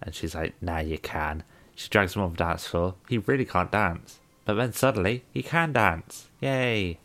And 0.03 0.15
she's 0.15 0.35
like, 0.35 0.55
"Nah, 0.61 0.81
you 0.81 0.99
can." 0.99 1.45
She 1.75 1.89
drags 1.89 2.15
him 2.15 2.23
on 2.23 2.33
the 2.33 2.37
dance 2.37 2.67
floor. 2.67 2.95
He 3.09 3.19
really 3.19 3.45
can't 3.45 3.71
dance, 3.71 4.19
but 4.47 4.55
then 4.55 4.73
suddenly 4.73 5.25
he 5.31 5.43
can 5.43 5.75
dance. 5.75 6.31
Yay! 6.41 6.99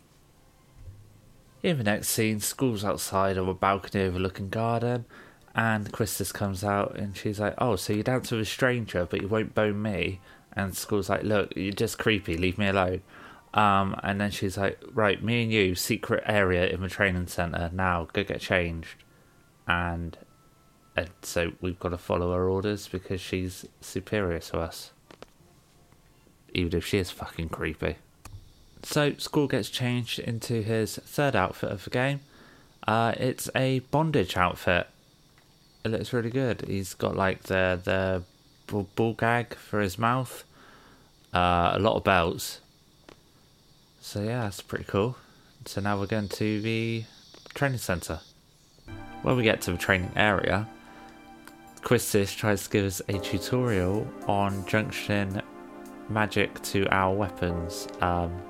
In 1.62 1.78
the 1.78 1.84
next 1.84 2.08
scene, 2.08 2.40
Squall's 2.40 2.84
outside 2.84 3.36
of 3.36 3.46
a 3.46 3.54
balcony 3.54 4.04
overlooking 4.04 4.48
garden, 4.48 5.04
and 5.54 5.92
Quistis 5.92 6.32
comes 6.32 6.64
out 6.64 6.96
and 6.96 7.16
she's 7.16 7.38
like, 7.38 7.54
"Oh, 7.58 7.76
so 7.76 7.92
you 7.92 8.02
dance 8.02 8.30
with 8.30 8.40
a 8.40 8.44
stranger, 8.44 9.06
but 9.08 9.20
you 9.20 9.28
won't 9.28 9.54
bone 9.54 9.82
me?" 9.82 10.20
And 10.54 10.76
Squall's 10.76 11.10
like, 11.10 11.24
"Look, 11.24 11.54
you're 11.56 11.72
just 11.72 11.98
creepy. 11.98 12.36
Leave 12.36 12.58
me 12.58 12.68
alone." 12.68 13.02
Um, 13.54 13.96
and 14.02 14.20
then 14.20 14.30
she's 14.30 14.56
like, 14.56 14.80
"Right, 14.92 15.22
me 15.22 15.42
and 15.42 15.52
you, 15.52 15.74
secret 15.74 16.24
area 16.26 16.66
in 16.66 16.80
the 16.80 16.88
training 16.88 17.26
center. 17.26 17.70
Now, 17.72 18.08
go 18.12 18.24
get 18.24 18.40
changed." 18.40 19.04
And, 19.66 20.16
and 20.96 21.10
so 21.22 21.52
we've 21.60 21.78
got 21.78 21.90
to 21.90 21.98
follow 21.98 22.32
her 22.32 22.48
orders 22.48 22.88
because 22.88 23.20
she's 23.20 23.66
superior 23.80 24.40
to 24.40 24.58
us, 24.60 24.92
even 26.52 26.78
if 26.78 26.86
she 26.86 26.98
is 26.98 27.10
fucking 27.10 27.48
creepy. 27.48 27.96
So 28.82 29.14
Squall 29.18 29.46
gets 29.46 29.70
changed 29.70 30.18
into 30.18 30.62
his 30.62 30.96
third 30.96 31.36
outfit 31.36 31.70
of 31.70 31.84
the 31.84 31.90
game. 31.90 32.20
Uh, 32.86 33.14
it's 33.16 33.48
a 33.54 33.78
bondage 33.90 34.36
outfit 34.36 34.88
it 35.84 35.90
looks 35.90 36.12
really 36.12 36.30
good. 36.30 36.62
He's 36.66 36.94
got 36.94 37.16
like 37.16 37.44
the 37.44 37.80
the 37.82 38.22
ball 38.94 39.14
gag 39.14 39.54
for 39.54 39.80
his 39.80 39.98
mouth, 39.98 40.44
uh, 41.34 41.72
a 41.74 41.78
lot 41.78 41.96
of 41.96 42.04
belts. 42.04 42.60
So 44.00 44.22
yeah, 44.22 44.42
that's 44.42 44.60
pretty 44.60 44.84
cool. 44.84 45.16
So 45.66 45.80
now 45.80 45.98
we're 45.98 46.06
going 46.06 46.28
to 46.28 46.60
the 46.60 47.04
training 47.54 47.78
center. 47.78 48.20
When 49.22 49.36
we 49.36 49.42
get 49.44 49.60
to 49.62 49.72
the 49.72 49.78
training 49.78 50.10
area, 50.16 50.68
Quistis 51.82 52.36
tries 52.36 52.64
to 52.64 52.70
give 52.70 52.84
us 52.84 53.00
a 53.08 53.18
tutorial 53.18 54.06
on 54.26 54.66
junction 54.66 55.42
magic 56.08 56.60
to 56.62 56.86
our 56.88 57.14
weapons, 57.14 57.88
um, 58.00 58.40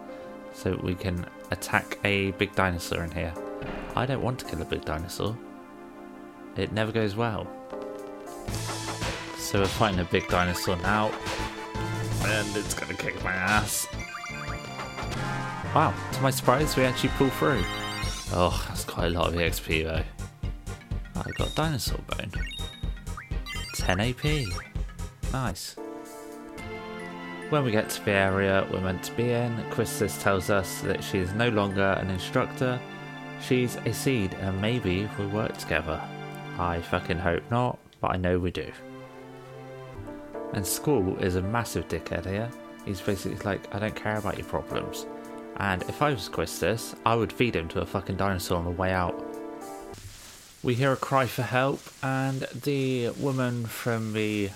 so 0.52 0.78
we 0.82 0.94
can 0.94 1.26
attack 1.50 1.98
a 2.04 2.32
big 2.32 2.54
dinosaur 2.54 3.04
in 3.04 3.10
here. 3.10 3.32
I 3.96 4.06
don't 4.06 4.22
want 4.22 4.38
to 4.40 4.44
kill 4.46 4.62
a 4.62 4.64
big 4.64 4.84
dinosaur 4.84 5.36
it 6.56 6.72
never 6.72 6.92
goes 6.92 7.16
well. 7.16 7.46
So 9.38 9.60
we're 9.60 9.66
fighting 9.66 10.00
a 10.00 10.04
big 10.04 10.28
dinosaur 10.28 10.76
now, 10.76 11.10
and 12.24 12.56
it's 12.56 12.74
gonna 12.74 12.94
kick 12.94 13.22
my 13.24 13.32
ass. 13.32 13.86
Wow, 15.74 15.94
to 16.12 16.20
my 16.20 16.30
surprise, 16.30 16.76
we 16.76 16.84
actually 16.84 17.10
pull 17.10 17.30
through. 17.30 17.62
Oh, 18.32 18.64
that's 18.68 18.84
quite 18.84 19.06
a 19.06 19.10
lot 19.10 19.28
of 19.28 19.34
EXP 19.34 19.84
though. 19.84 20.02
I 21.16 21.30
got 21.32 21.54
dinosaur 21.54 21.98
bone. 22.08 22.32
10 23.74 24.00
AP. 24.00 24.46
Nice. 25.32 25.76
When 27.52 27.64
we 27.64 27.70
get 27.70 27.90
to 27.90 28.04
the 28.06 28.12
area 28.12 28.66
we're 28.72 28.80
meant 28.80 29.02
to 29.02 29.12
be 29.12 29.30
in, 29.30 29.54
Quistis 29.68 30.18
tells 30.22 30.48
us 30.48 30.80
that 30.80 31.04
she 31.04 31.18
is 31.18 31.34
no 31.34 31.50
longer 31.50 31.98
an 32.00 32.08
instructor, 32.08 32.80
she's 33.42 33.76
a 33.84 33.92
seed 33.92 34.32
and 34.40 34.58
maybe 34.58 35.06
we'll 35.18 35.28
work 35.28 35.58
together. 35.58 36.00
I 36.58 36.80
fucking 36.80 37.18
hope 37.18 37.42
not, 37.50 37.78
but 38.00 38.12
I 38.12 38.16
know 38.16 38.38
we 38.38 38.52
do. 38.52 38.72
And 40.54 40.66
Squall 40.66 41.14
is 41.18 41.36
a 41.36 41.42
massive 41.42 41.88
dickhead 41.88 42.24
here. 42.24 42.48
He's 42.86 43.02
basically 43.02 43.36
like, 43.44 43.74
I 43.74 43.78
don't 43.80 43.94
care 43.94 44.16
about 44.16 44.38
your 44.38 44.46
problems. 44.46 45.04
And 45.58 45.82
if 45.82 46.00
I 46.00 46.14
was 46.14 46.30
Quistis, 46.30 46.96
I 47.04 47.14
would 47.14 47.34
feed 47.34 47.54
him 47.54 47.68
to 47.68 47.82
a 47.82 47.86
fucking 47.86 48.16
dinosaur 48.16 48.56
on 48.56 48.64
the 48.64 48.70
way 48.70 48.92
out. 48.92 49.22
We 50.62 50.72
hear 50.72 50.92
a 50.92 50.96
cry 50.96 51.26
for 51.26 51.42
help, 51.42 51.80
and 52.02 52.46
the 52.62 53.10
woman 53.10 53.66
from 53.66 54.14
the 54.14 54.48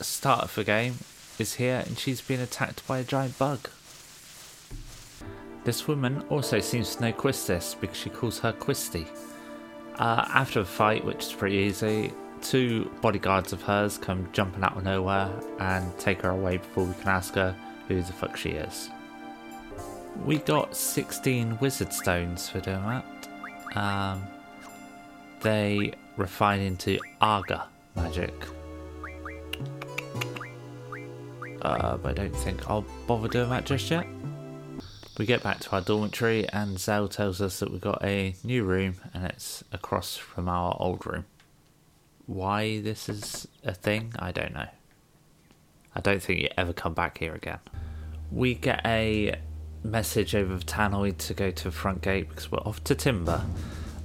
start 0.00 0.44
of 0.44 0.54
the 0.54 0.64
game 0.64 0.94
is 1.40 1.54
here, 1.54 1.82
and 1.86 1.98
she's 1.98 2.20
been 2.20 2.40
attacked 2.40 2.86
by 2.86 2.98
a 2.98 3.04
giant 3.04 3.38
bug. 3.38 3.68
This 5.64 5.86
woman 5.86 6.24
also 6.30 6.60
seems 6.60 6.96
to 6.96 7.02
know 7.02 7.12
Quistis 7.12 7.78
because 7.78 7.96
she 7.96 8.10
calls 8.10 8.38
her 8.40 8.52
Quisty. 8.52 9.06
Uh, 9.96 10.24
after 10.32 10.60
a 10.60 10.64
fight, 10.64 11.04
which 11.04 11.26
is 11.26 11.32
pretty 11.32 11.56
easy, 11.56 12.12
two 12.40 12.90
bodyguards 13.00 13.52
of 13.52 13.62
hers 13.62 13.98
come 13.98 14.28
jumping 14.32 14.62
out 14.62 14.76
of 14.76 14.84
nowhere 14.84 15.30
and 15.58 15.98
take 15.98 16.22
her 16.22 16.30
away 16.30 16.58
before 16.58 16.84
we 16.84 16.94
can 16.94 17.08
ask 17.08 17.34
her 17.34 17.54
who 17.88 18.00
the 18.00 18.12
fuck 18.12 18.36
she 18.36 18.50
is. 18.50 18.90
We 20.24 20.38
got 20.38 20.74
16 20.74 21.58
wizard 21.60 21.92
stones 21.92 22.48
for 22.48 22.60
doing 22.60 22.82
that. 22.82 23.76
Um, 23.76 24.22
they 25.40 25.92
refine 26.16 26.60
into 26.60 26.98
Aga 27.20 27.66
magic. 27.94 28.34
Uh, 31.62 31.96
but 31.96 32.10
I 32.10 32.24
don't 32.24 32.36
think 32.36 32.68
I'll 32.70 32.84
bother 33.06 33.28
doing 33.28 33.50
that 33.50 33.64
just 33.66 33.90
yet. 33.90 34.06
We 35.18 35.26
get 35.26 35.42
back 35.42 35.58
to 35.60 35.72
our 35.72 35.80
dormitory, 35.80 36.48
and 36.48 36.78
Zell 36.78 37.08
tells 37.08 37.40
us 37.40 37.58
that 37.58 37.72
we've 37.72 37.80
got 37.80 38.04
a 38.04 38.34
new 38.44 38.62
room 38.62 38.96
and 39.12 39.24
it's 39.24 39.64
across 39.72 40.16
from 40.16 40.48
our 40.48 40.76
old 40.78 41.04
room. 41.06 41.24
Why 42.26 42.80
this 42.80 43.08
is 43.08 43.48
a 43.64 43.74
thing, 43.74 44.12
I 44.18 44.30
don't 44.30 44.54
know. 44.54 44.68
I 45.94 46.00
don't 46.00 46.22
think 46.22 46.40
you 46.40 46.48
ever 46.56 46.72
come 46.72 46.94
back 46.94 47.18
here 47.18 47.34
again. 47.34 47.58
We 48.30 48.54
get 48.54 48.80
a 48.84 49.34
message 49.82 50.34
over 50.34 50.56
the 50.56 50.64
Tannoy 50.64 51.16
to 51.18 51.34
go 51.34 51.50
to 51.50 51.64
the 51.64 51.70
front 51.72 52.02
gate 52.02 52.28
because 52.28 52.52
we're 52.52 52.58
off 52.58 52.84
to 52.84 52.94
Timber. 52.94 53.44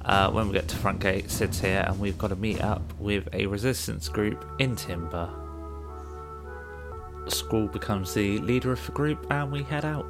Uh, 0.04 0.32
when 0.32 0.48
we 0.48 0.54
get 0.54 0.68
to 0.70 0.76
front 0.76 1.00
gate, 1.00 1.30
Cid's 1.30 1.60
here, 1.60 1.86
and 1.88 2.00
we've 2.00 2.18
got 2.18 2.30
to 2.30 2.36
meet 2.36 2.62
up 2.62 2.82
with 3.00 3.30
a 3.34 3.46
resistance 3.46 4.10
group 4.10 4.44
in 4.60 4.76
Timber. 4.76 5.30
Squall 7.28 7.68
becomes 7.68 8.14
the 8.14 8.40
leader 8.40 8.72
of 8.72 8.86
the 8.86 8.92
group, 8.92 9.26
and 9.30 9.52
we 9.52 9.64
head 9.64 9.86
out 9.86 10.06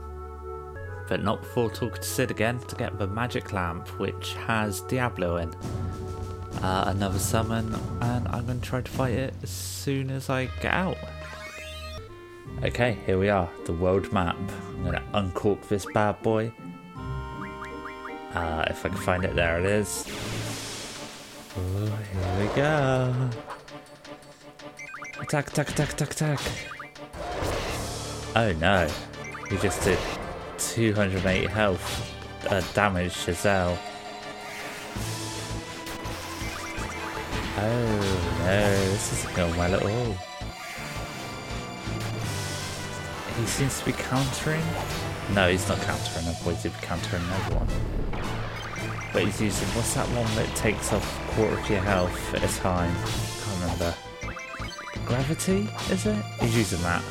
but 1.08 1.24
not 1.24 1.41
before 1.41 1.70
talking 1.70 2.01
to 2.01 2.08
Cid 2.08 2.32
again 2.32 2.60
to 2.60 2.75
get 2.75 2.98
the 2.98 3.08
magic 3.08 3.53
lamp, 3.53 3.88
which 4.00 4.34
has 4.48 4.82
Diablo 4.82 5.38
in. 5.38 5.53
Uh, 6.62 6.86
another 6.88 7.20
summon, 7.20 7.75
and 8.01 8.27
I'm 8.29 8.46
going 8.46 8.62
to 8.62 8.65
try 8.65 8.82
to 8.82 8.91
fight 8.91 9.13
it 9.13 9.34
as 9.43 9.50
soon 9.50 10.10
as 10.10 10.29
I 10.29 10.46
get 10.62 10.74
out. 10.74 10.98
Okay, 12.63 12.98
here 13.05 13.20
we 13.20 13.29
are, 13.29 13.50
the 13.65 13.74
world 13.74 14.12
map. 14.13 14.38
I'm 14.70 14.84
going 14.84 14.96
to 14.96 15.03
uncork 15.13 15.67
this 15.67 15.86
bad 15.93 16.22
boy. 16.22 16.51
Uh, 18.34 18.65
if 18.67 18.86
I 18.86 18.89
can 18.89 18.98
find 18.98 19.25
it, 19.25 19.36
there 19.36 19.60
it 19.60 19.65
is. 19.65 20.08
Oh, 21.58 21.86
here 21.86 22.48
we 22.48 22.55
go. 22.55 23.29
Attack, 25.20 25.50
attack, 25.50 25.70
attack, 25.70 25.93
attack, 25.93 26.12
attack. 26.12 26.39
Oh 28.35 28.51
no, 28.53 28.89
he 29.49 29.57
just 29.57 29.83
did 29.83 29.99
280 30.57 31.45
health 31.45 32.13
uh, 32.49 32.61
damage 32.73 33.25
to 33.25 33.33
Zell. 33.35 33.77
Oh 37.57 38.39
no, 38.39 38.69
this 38.89 39.13
isn't 39.13 39.35
going 39.35 39.55
well 39.55 39.75
at 39.75 39.83
all. 39.83 40.17
He 43.39 43.45
seems 43.45 43.79
to 43.79 43.85
be 43.85 43.91
countering. 43.91 44.63
No, 45.35 45.49
he's 45.49 45.67
not 45.69 45.79
countering. 45.81 46.27
I 46.27 46.33
thought 46.33 46.55
he'd 46.55 46.73
be 46.73 46.79
countering 46.81 47.23
another 47.23 47.55
one. 47.55 47.67
But 49.13 49.25
he's 49.25 49.41
using, 49.41 49.67
what's 49.69 49.93
that 49.93 50.07
one 50.07 50.35
that 50.35 50.55
takes 50.55 50.91
off 50.91 51.29
a 51.29 51.33
quarter 51.33 51.59
of 51.59 51.69
your 51.69 51.81
health 51.81 52.33
at 52.33 52.43
a 52.43 52.59
time? 52.59 52.95
can't 52.95 53.61
remember. 53.61 53.95
Gravity, 55.05 55.69
is 55.91 56.07
it? 56.07 56.25
He's 56.39 56.57
using 56.57 56.81
that. 56.81 57.03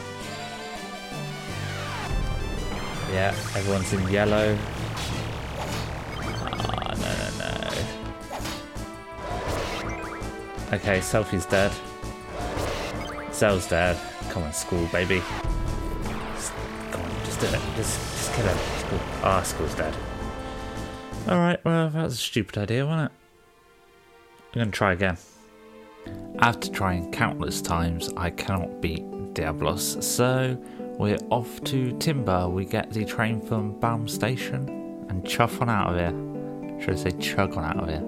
Yeah, 3.12 3.34
everyone's 3.54 3.92
in 3.92 4.08
yellow. 4.08 4.58
Oh, 6.16 6.94
no, 6.98 7.12
no, 7.20 7.28
no. 7.38 7.58
Okay, 10.76 10.98
Selphie's 11.00 11.44
dead. 11.44 11.70
Zell's 13.34 13.68
dead. 13.68 13.98
Come 14.30 14.44
on, 14.44 14.52
Squall, 14.54 14.86
baby. 14.86 15.22
Just, 16.34 16.52
come 16.90 17.02
on, 17.02 17.10
just 17.24 17.38
do 17.38 17.46
it. 17.48 17.60
Just, 17.76 18.00
just 18.00 18.32
kill 18.32 18.46
him. 18.46 18.58
Squall. 18.78 19.00
Ah, 19.22 19.40
oh, 19.40 19.42
Squall's 19.42 19.74
dead. 19.74 19.94
Alright, 21.28 21.62
well, 21.66 21.90
that 21.90 22.04
was 22.04 22.14
a 22.14 22.16
stupid 22.16 22.56
idea, 22.56 22.86
wasn't 22.86 23.12
it? 23.12 23.16
I'm 24.54 24.54
going 24.54 24.70
to 24.70 24.76
try 24.76 24.92
again. 24.92 25.18
After 26.38 26.70
trying 26.70 27.12
countless 27.12 27.60
times, 27.60 28.10
I 28.16 28.30
cannot 28.30 28.80
beat 28.80 29.04
Diablos, 29.34 30.04
so 30.04 30.56
we're 30.98 31.18
off 31.30 31.62
to 31.64 31.96
Timber. 31.98 32.48
We 32.48 32.64
get 32.64 32.90
the 32.90 33.04
train 33.04 33.40
from 33.40 33.74
Balamb 33.80 34.08
Station 34.08 35.06
and 35.08 35.26
chuff 35.26 35.60
on 35.60 35.68
out 35.68 35.94
of 35.94 35.98
here. 35.98 36.80
Should 36.80 36.94
I 36.94 36.96
say 36.96 37.10
chug 37.18 37.56
on 37.56 37.64
out 37.64 37.76
of 37.76 37.88
here? 37.88 38.04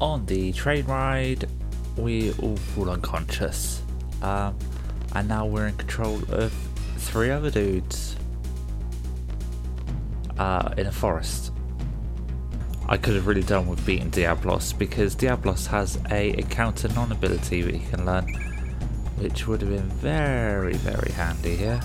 On 0.00 0.26
the 0.26 0.52
train 0.52 0.84
ride, 0.86 1.48
we 1.96 2.32
all 2.34 2.56
fall 2.56 2.90
unconscious. 2.90 3.82
Um, 4.22 4.56
and 5.14 5.28
now 5.28 5.46
we're 5.46 5.68
in 5.68 5.76
control 5.76 6.20
of 6.30 6.52
three 6.96 7.30
other 7.30 7.50
dudes 7.50 8.16
uh, 10.38 10.74
in 10.76 10.86
a 10.86 10.92
forest. 10.92 11.52
I 12.86 12.96
could 12.96 13.14
have 13.14 13.26
really 13.26 13.42
done 13.42 13.66
with 13.66 13.84
beating 13.86 14.10
Diablos 14.10 14.72
because 14.72 15.14
Diablos 15.14 15.66
has 15.68 15.98
a 16.10 16.36
encounter 16.38 16.88
non 16.88 17.12
ability 17.12 17.62
that 17.62 17.74
you 17.74 17.86
can 17.88 18.04
learn, 18.04 18.26
which 19.18 19.46
would 19.46 19.60
have 19.60 19.70
been 19.70 19.88
very, 19.88 20.74
very 20.74 21.12
handy 21.12 21.56
here. 21.56 21.80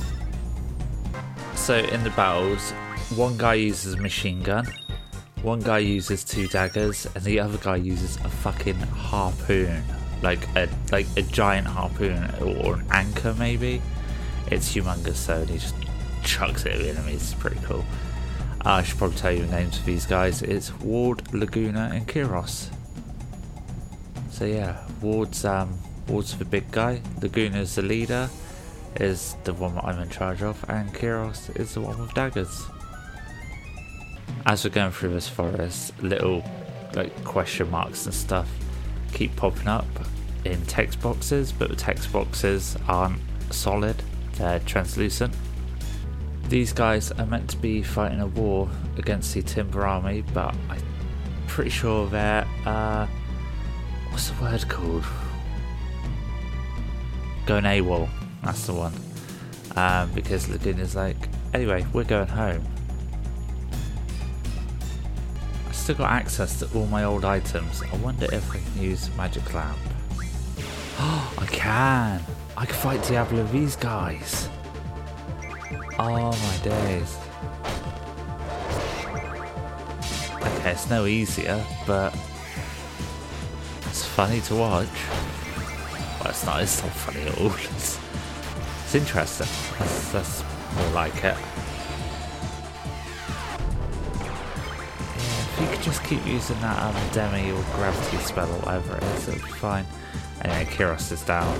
So 1.56 1.78
in 1.78 2.04
the 2.04 2.10
battles, 2.12 2.72
one 3.16 3.38
guy 3.38 3.56
uses 3.56 3.94
a 3.94 3.98
machine 3.98 4.42
gun, 4.42 4.68
one 5.42 5.60
guy 5.60 5.80
uses 5.80 6.24
two 6.24 6.48
daggers, 6.48 7.08
and 7.16 7.24
the 7.24 7.40
other 7.40 7.58
guy 7.58 7.76
uses 7.78 8.18
a 8.18 8.30
fucking 8.30 8.80
harpoon, 8.80 9.84
like 10.22 10.48
a 10.56 10.68
like 10.92 11.08
a 11.16 11.22
giant 11.22 11.68
harpoon 11.68 12.18
or 12.42 12.76
an 12.76 12.86
anchor 12.92 13.34
maybe. 13.36 13.82
It's 14.48 14.74
humongous, 14.74 15.16
so 15.16 15.46
he 15.46 15.58
just 15.58 15.76
chucks 16.24 16.66
it 16.66 16.74
at 16.74 16.80
the 16.80 16.90
enemies. 16.90 17.32
It's 17.32 17.34
pretty 17.34 17.60
cool. 17.64 17.86
I 18.62 18.84
should 18.84 18.98
probably 18.98 19.18
tell 19.18 19.32
you 19.32 19.46
the 19.46 19.52
names 19.52 19.78
of 19.78 19.86
these 19.86 20.06
guys. 20.06 20.42
It's 20.42 20.74
Ward, 20.80 21.34
Laguna, 21.34 21.92
and 21.94 22.08
Kiros. 22.08 22.70
So 24.32 24.46
yeah, 24.46 24.78
Ward's 25.02 25.46
um, 25.46 25.78
Ward's 26.10 26.38
the 26.38 26.46
big 26.46 26.72
guy. 26.72 27.02
Laguna's 27.22 27.76
the 27.76 27.82
leader, 27.82 28.30
is 28.96 29.36
the 29.44 29.54
one 29.54 29.76
that 29.76 29.86
I'm 29.86 30.00
in 30.00 30.10
charge 30.10 30.42
of, 30.42 30.64
and 30.68 30.94
Kiros 30.94 31.56
is 31.56 31.74
the 31.74 31.82
one 31.82 32.00
with 32.00 32.14
daggers. 32.14 32.66
As 34.46 34.64
we're 34.64 34.72
going 34.72 34.92
through 34.92 35.14
this 35.14 35.28
forest, 35.28 35.94
little 36.02 36.44
like 36.94 37.24
question 37.24 37.70
marks 37.70 38.06
and 38.06 38.16
stuff 38.16 38.50
keep 39.14 39.36
popping 39.36 39.68
up 39.68 39.86
in 40.46 40.66
text 40.66 41.02
boxes, 41.02 41.52
but 41.52 41.70
the 41.70 41.76
text 41.76 42.12
boxes 42.12 42.78
aren't 42.88 43.20
solid; 43.52 44.02
they're 44.34 44.60
translucent. 44.62 45.36
These 46.48 46.74
guys 46.74 47.12
are 47.12 47.26
meant 47.28 47.50
to 47.52 47.58
be 47.58 47.84
fighting 47.84 48.22
a 48.22 48.28
war 48.28 48.68
against 48.98 49.34
the 49.36 49.44
Timber 49.44 49.86
Army, 49.86 50.24
but 50.34 50.56
I'm 50.70 50.82
pretty 51.46 51.70
sure 51.70 52.08
they're, 52.08 52.48
uh, 52.66 53.06
what's 54.10 54.32
the 54.32 54.42
word 54.42 54.68
called? 54.68 55.04
Going 57.50 57.64
AWOL, 57.64 58.08
that's 58.44 58.68
the 58.68 58.74
one. 58.74 58.94
Um, 59.76 60.12
because 60.12 60.46
Laguna's 60.50 60.96
like, 60.96 61.18
anyway, 61.52 61.84
we're 61.94 62.04
going 62.04 62.28
home. 62.28 62.64
I 65.68 65.72
still 65.72 65.96
got 65.96 66.12
access 66.12 66.60
to 66.60 66.70
all 66.78 66.86
my 66.86 67.06
old 67.06 67.26
items. 67.26 67.82
I 67.82 67.96
wonder 67.96 68.28
if 68.32 68.52
I 68.52 68.60
can 68.60 68.84
use 68.84 69.10
Magic 69.18 69.52
Lamp. 69.52 69.80
Oh, 71.00 71.34
I 71.40 71.46
can! 71.48 72.22
I 72.56 72.68
can 72.68 72.76
fight 72.76 73.02
Diablo 73.08 73.44
these 73.46 73.76
guys! 73.76 74.48
Oh 75.98 76.32
my 76.32 76.58
days. 76.64 77.18
Okay, 80.36 80.70
it's 80.70 80.88
no 80.88 81.08
easier, 81.08 81.66
but 81.88 82.14
it's 83.88 84.06
funny 84.06 84.40
to 84.42 84.56
watch. 84.56 84.88
It's 86.30 86.46
not, 86.46 86.62
it's 86.62 86.84
not 86.84 86.92
funny 86.92 87.22
at 87.24 87.38
all. 87.40 87.50
It's, 87.76 88.00
it's 88.84 88.96
interesting. 88.96 89.48
That's, 89.78 90.12
that's 90.12 90.44
more 90.76 90.90
like 90.92 91.16
it. 91.18 91.24
Yeah, 91.24 91.36
if 95.18 95.60
you 95.62 95.68
could 95.68 95.84
just 95.84 96.04
keep 96.04 96.26
using 96.26 96.60
that 96.62 96.78
um, 96.78 96.96
demi 97.12 97.52
or 97.52 97.64
gravity 97.74 98.18
spell 98.18 98.50
or 98.50 98.60
whatever 98.62 98.98
it 98.98 99.04
is, 99.04 99.28
it'll 99.28 99.46
be 99.46 99.52
fine. 99.54 99.86
Anyway, 100.42 100.66
Kiros 100.72 101.12
is 101.12 101.24
down. 101.24 101.60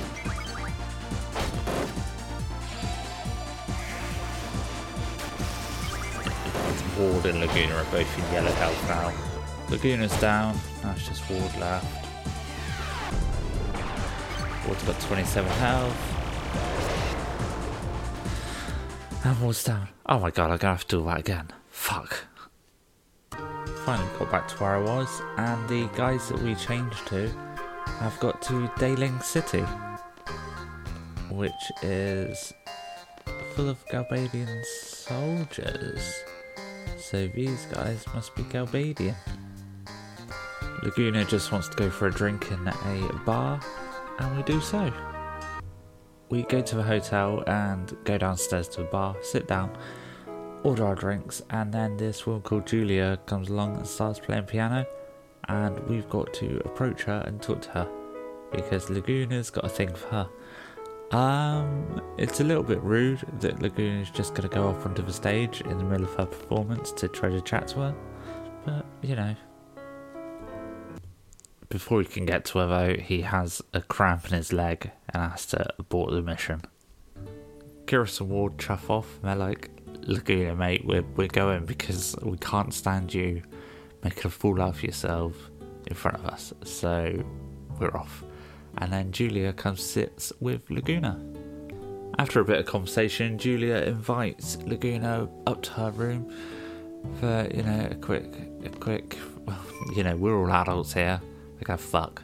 Ward 6.98 7.26
and 7.28 7.40
Laguna 7.40 7.76
are 7.76 7.86
both 7.86 8.18
in 8.18 8.34
yellow 8.34 8.52
health 8.52 8.88
now. 8.90 9.14
Laguna's 9.70 10.20
down, 10.20 10.58
it's 10.84 11.08
just 11.08 11.30
Ward 11.30 11.58
left. 11.60 12.09
Ward's 14.70 14.84
got 14.84 15.00
27 15.02 15.52
health. 15.54 15.98
And 19.26 19.42
Ward's 19.42 19.64
down. 19.64 19.88
Oh 20.06 20.20
my 20.20 20.30
god, 20.30 20.52
I'm 20.52 20.58
gonna 20.58 20.76
have 20.76 20.88
to 20.90 20.98
do 20.98 21.04
that 21.06 21.18
again. 21.22 21.48
Fuck. 21.72 22.28
Finally 23.84 24.10
got 24.20 24.30
back 24.30 24.48
to 24.50 24.56
where 24.58 24.76
I 24.76 24.80
was, 24.80 25.24
and 25.38 25.68
the 25.68 25.90
guys 25.98 26.30
that 26.30 26.40
we 26.44 26.54
changed 26.54 27.08
to 27.08 27.30
have 27.98 28.20
got 28.20 28.44
to 28.44 28.72
Deling 28.78 29.20
City, 29.22 29.66
which 31.32 31.52
is 31.82 32.54
full 33.56 33.70
of 33.70 33.84
Galbadian 33.88 34.64
soldiers. 34.66 36.14
So 37.00 37.28
these 37.28 37.66
guys 37.74 38.06
must 38.14 38.36
be 38.36 38.44
Galbadian. 38.44 39.16
Laguna 40.84 41.26
just 41.26 41.52
wants 41.52 41.70
to 41.70 41.76
go 41.76 41.90
for 41.90 42.06
a 42.06 42.12
drink 42.12 42.52
in 42.52 42.68
a 42.68 43.14
bar, 43.26 43.60
and 44.20 44.38
we 44.38 44.44
do 44.44 44.62
so. 44.62 44.92
We 46.30 46.44
go 46.44 46.62
to 46.62 46.76
the 46.76 46.84
hotel 46.84 47.44
and 47.48 47.96
go 48.04 48.18
downstairs 48.18 48.68
to 48.70 48.82
the 48.82 48.88
bar, 48.88 49.16
sit 49.22 49.48
down, 49.48 49.76
order 50.64 50.86
our 50.86 50.96
drinks, 50.96 51.42
and 51.50 51.74
then 51.74 51.98
this 51.98 52.28
woman 52.28 52.44
called 52.44 52.68
Julia 52.68 53.18
comes 53.26 53.50
along 53.50 53.78
and 53.78 53.88
starts 53.88 54.20
playing 54.20 54.44
piano, 54.44 54.86
and 55.48 55.80
we've 55.88 56.08
got 56.10 56.32
to 56.36 56.62
approach 56.66 57.04
her 57.04 57.24
and 57.26 57.42
talk 57.42 57.62
to 57.64 57.70
her 57.72 57.88
because 58.52 58.90
Laguna's 58.90 59.50
got 59.50 59.66
a 59.66 59.70
thing 59.70 59.94
for 59.94 60.08
her. 60.10 60.30
Um, 61.18 62.02
it's 62.20 62.40
a 62.40 62.44
little 62.44 62.62
bit 62.62 62.82
rude 62.84 63.22
that 63.40 63.62
Laguna 63.62 64.02
is 64.02 64.12
just 64.12 64.36
going 64.36 64.48
to 64.48 64.56
go 64.56 64.68
off 64.68 64.86
onto 64.86 65.02
the 65.02 65.14
stage 65.14 65.62
in 65.62 65.78
the 65.80 65.84
middle 65.84 66.06
of 66.06 66.14
her 66.16 66.26
performance 66.26 66.92
to 66.94 67.08
try 67.08 67.30
to 67.30 67.42
chat 67.42 67.68
to 67.70 67.80
her, 67.80 67.96
but 68.66 68.86
you 69.02 69.16
know. 69.16 69.36
Before 71.70 72.02
he 72.02 72.06
can 72.06 72.26
get 72.26 72.46
to 72.46 72.60
her, 72.60 72.68
though, 72.68 73.02
he 73.02 73.22
has 73.22 73.62
a 73.74 73.82
cramp 73.82 74.26
in 74.28 74.34
his 74.34 74.52
leg 74.52 74.92
and 75.14 75.32
has 75.32 75.46
to 75.48 75.74
abort 75.78 76.12
the 76.12 76.22
mission. 76.22 76.62
Kiros 77.86 78.20
and 78.20 78.30
Ward 78.30 78.58
chuff 78.58 78.90
off, 78.90 79.20
they're 79.24 79.36
like, 79.36 79.70
Laguna, 80.02 80.56
mate, 80.56 80.84
we're, 80.86 81.06
we're 81.16 81.28
going 81.28 81.66
because 81.66 82.16
we 82.24 82.38
can't 82.38 82.74
stand 82.74 83.14
you 83.14 83.44
making 84.04 84.26
a 84.26 84.30
fool 84.30 84.62
out 84.62 84.76
of 84.76 84.84
yourself 84.84 85.36
in 85.88 85.96
front 85.96 86.18
of 86.18 86.26
us, 86.26 86.54
so 86.64 87.24
we're 87.80 87.96
off 87.96 88.24
and 88.78 88.92
then 88.92 89.12
Julia 89.12 89.54
comes 89.54 89.84
sits 89.84 90.32
with 90.40 90.70
Laguna. 90.70 91.20
After 92.18 92.40
a 92.42 92.46
bit 92.46 92.60
of 92.60 92.66
conversation, 92.66 93.38
Julia 93.38 93.76
invites 93.76 94.58
Laguna 94.66 95.30
up 95.48 95.62
to 95.64 95.72
her 95.72 95.92
room 95.92 96.34
for 97.20 97.48
you 97.54 97.64
know 97.64 97.88
a 97.92 97.96
quick, 97.96 98.34
a 98.66 98.70
quick. 98.70 99.18
Well, 99.46 99.60
you 99.96 100.04
know 100.04 100.16
we're 100.16 100.38
all 100.38 100.52
adults 100.52 100.94
here. 100.94 101.22
They 101.60 101.66
go 101.66 101.78
fuck. 101.78 102.24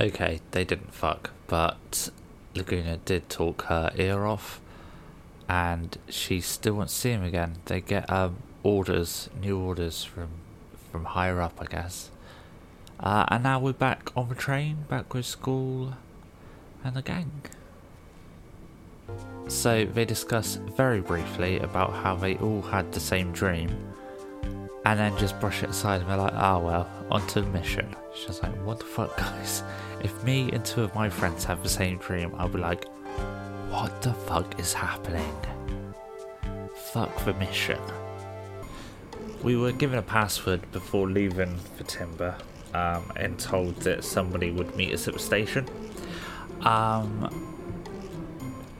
Okay, 0.00 0.40
they 0.52 0.64
didn't 0.64 0.94
fuck, 0.94 1.30
but 1.46 2.10
Laguna 2.54 2.98
did 2.98 3.28
talk 3.28 3.62
her 3.64 3.92
ear 3.96 4.24
off, 4.24 4.60
and 5.48 5.96
she 6.08 6.40
still 6.40 6.80
to 6.80 6.88
see 6.88 7.10
him 7.10 7.24
again. 7.24 7.56
They 7.64 7.80
get 7.80 8.10
um, 8.10 8.36
orders, 8.62 9.28
new 9.40 9.58
orders 9.58 10.04
from 10.04 10.28
from 10.90 11.04
higher 11.04 11.40
up, 11.40 11.58
I 11.60 11.66
guess. 11.66 12.10
Uh, 12.98 13.24
and 13.28 13.42
now 13.42 13.58
we're 13.58 13.72
back 13.72 14.10
on 14.16 14.28
the 14.28 14.34
train, 14.34 14.84
back 14.88 15.14
with 15.14 15.24
Squall 15.24 15.94
and 16.84 16.94
the 16.94 17.02
gang. 17.02 17.30
So 19.48 19.84
they 19.84 20.04
discuss 20.04 20.56
very 20.56 21.00
briefly 21.00 21.58
about 21.58 21.92
how 21.92 22.14
they 22.16 22.36
all 22.36 22.62
had 22.62 22.92
the 22.92 23.00
same 23.00 23.32
dream, 23.32 23.70
and 24.90 24.98
then 24.98 25.16
just 25.16 25.38
brush 25.38 25.62
it 25.62 25.70
aside 25.70 26.00
and 26.00 26.10
they're 26.10 26.16
like, 26.16 26.32
ah, 26.34 26.56
oh, 26.56 26.58
well, 26.58 26.90
on 27.12 27.24
to 27.28 27.42
the 27.42 27.46
mission. 27.50 27.94
She's 28.12 28.42
like, 28.42 28.52
what 28.66 28.80
the 28.80 28.86
fuck, 28.86 29.16
guys? 29.16 29.62
If 30.02 30.24
me 30.24 30.50
and 30.50 30.64
two 30.64 30.82
of 30.82 30.92
my 30.96 31.08
friends 31.08 31.44
have 31.44 31.62
the 31.62 31.68
same 31.68 31.98
dream, 31.98 32.34
I'll 32.36 32.48
be 32.48 32.58
like, 32.58 32.88
what 33.70 34.02
the 34.02 34.12
fuck 34.12 34.58
is 34.58 34.72
happening? 34.72 35.32
Fuck 36.92 37.24
the 37.24 37.34
mission. 37.34 37.78
We 39.44 39.56
were 39.56 39.70
given 39.70 39.96
a 39.96 40.02
password 40.02 40.60
before 40.72 41.08
leaving 41.08 41.56
for 41.76 41.84
Timber, 41.84 42.34
um, 42.74 43.12
and 43.14 43.38
told 43.38 43.76
that 43.82 44.02
somebody 44.02 44.50
would 44.50 44.74
meet 44.74 44.92
us 44.92 45.06
at 45.06 45.14
the 45.14 45.20
station. 45.20 45.68
Um, 46.62 47.46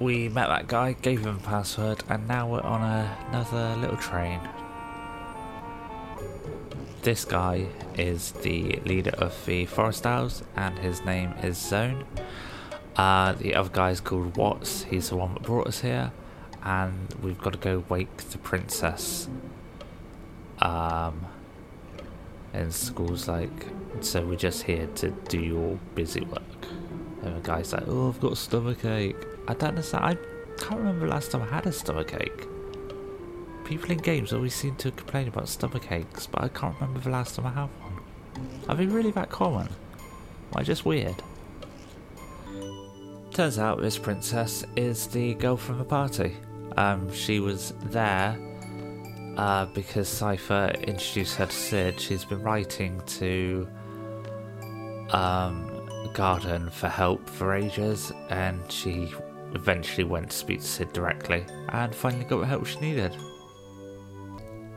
we 0.01 0.29
met 0.29 0.49
that 0.49 0.67
guy, 0.67 0.95
gave 0.95 1.25
him 1.25 1.37
a 1.37 1.47
password, 1.47 2.03
and 2.09 2.27
now 2.27 2.49
we're 2.49 2.63
on 2.63 2.83
a, 2.83 3.17
another 3.29 3.77
little 3.77 3.97
train. 3.97 4.41
This 7.03 7.25
guy 7.25 7.67
is 7.97 8.33
the 8.33 8.79
leader 8.85 9.13
of 9.17 9.47
the 9.47 9.65
Forest 9.65 10.07
Owls, 10.07 10.43
and 10.55 10.79
his 10.79 11.03
name 11.03 11.33
is 11.43 11.57
Zone. 11.57 12.05
Uh, 12.95 13.33
the 13.33 13.55
other 13.55 13.71
guy 13.73 13.91
is 13.91 14.03
called 14.03 14.37
Watts. 14.37 14.83
He's 14.83 15.09
the 15.09 15.17
one 15.17 15.33
that 15.33 15.43
brought 15.43 15.67
us 15.67 15.81
here, 15.81 16.13
and 16.63 17.15
we've 17.23 17.39
got 17.39 17.55
to 17.55 17.59
go 17.59 17.85
wake 17.89 18.15
the 18.19 18.37
princess. 18.37 19.31
Um, 20.59 21.25
and 22.53 22.75
Squall's 22.75 23.27
like, 23.29 23.69
so 24.03 24.27
we're 24.27 24.37
just 24.37 24.65
here 24.65 24.87
to 24.97 25.09
do 25.09 25.41
your 25.41 25.79
busy 25.95 26.21
work. 26.21 26.67
And 27.23 27.35
the 27.35 27.41
guy's 27.41 27.73
like, 27.73 27.85
oh, 27.87 28.11
I've 28.11 28.21
got 28.21 28.33
a 28.33 28.37
stomach 28.37 28.85
ache. 28.85 29.17
I 29.49 29.55
don't 29.55 29.71
understand. 29.71 30.05
I 30.05 30.61
can't 30.61 30.81
remember 30.81 31.09
last 31.09 31.31
time 31.31 31.41
I 31.41 31.47
had 31.47 31.67
a 31.67 31.73
stomach 31.73 32.15
ache. 32.21 32.47
People 33.71 33.93
in 33.93 33.99
games 33.99 34.33
always 34.33 34.53
seem 34.53 34.75
to 34.79 34.91
complain 34.91 35.29
about 35.29 35.49
stomach 35.49 35.93
aches, 35.93 36.27
but 36.27 36.43
I 36.43 36.49
can't 36.49 36.75
remember 36.81 36.99
the 36.99 37.11
last 37.11 37.37
time 37.37 37.47
I 37.47 37.51
had 37.51 37.69
one. 37.81 38.03
Are 38.69 38.75
they 38.75 38.87
really 38.87 39.13
that 39.13 39.31
common? 39.31 39.69
I 40.57 40.65
just 40.65 40.85
weird? 40.85 41.23
Turns 43.33 43.61
out 43.61 43.81
this 43.81 43.97
princess 43.97 44.65
is 44.75 45.07
the 45.07 45.35
girl 45.35 45.57
from 45.57 45.79
the 45.79 45.85
party. 45.85 46.37
Um, 46.77 47.13
she 47.13 47.39
was 47.39 47.73
there 47.85 48.37
uh, 49.37 49.67
because 49.67 50.09
Seifer 50.09 50.75
introduced 50.85 51.37
her 51.37 51.47
to 51.47 51.53
Cid. 51.53 52.01
She's 52.01 52.25
been 52.25 52.43
writing 52.43 53.01
to 53.07 53.69
um, 55.11 55.89
Garden 56.13 56.71
for 56.71 56.89
help 56.89 57.29
for 57.29 57.55
ages, 57.55 58.11
and 58.31 58.61
she 58.69 59.15
eventually 59.55 60.03
went 60.03 60.31
to 60.31 60.37
speak 60.37 60.59
to 60.59 60.67
Cid 60.67 60.93
directly 60.93 61.47
and 61.69 61.95
finally 61.95 62.25
got 62.25 62.41
the 62.41 62.47
help 62.47 62.67
she 62.67 62.81
needed. 62.81 63.17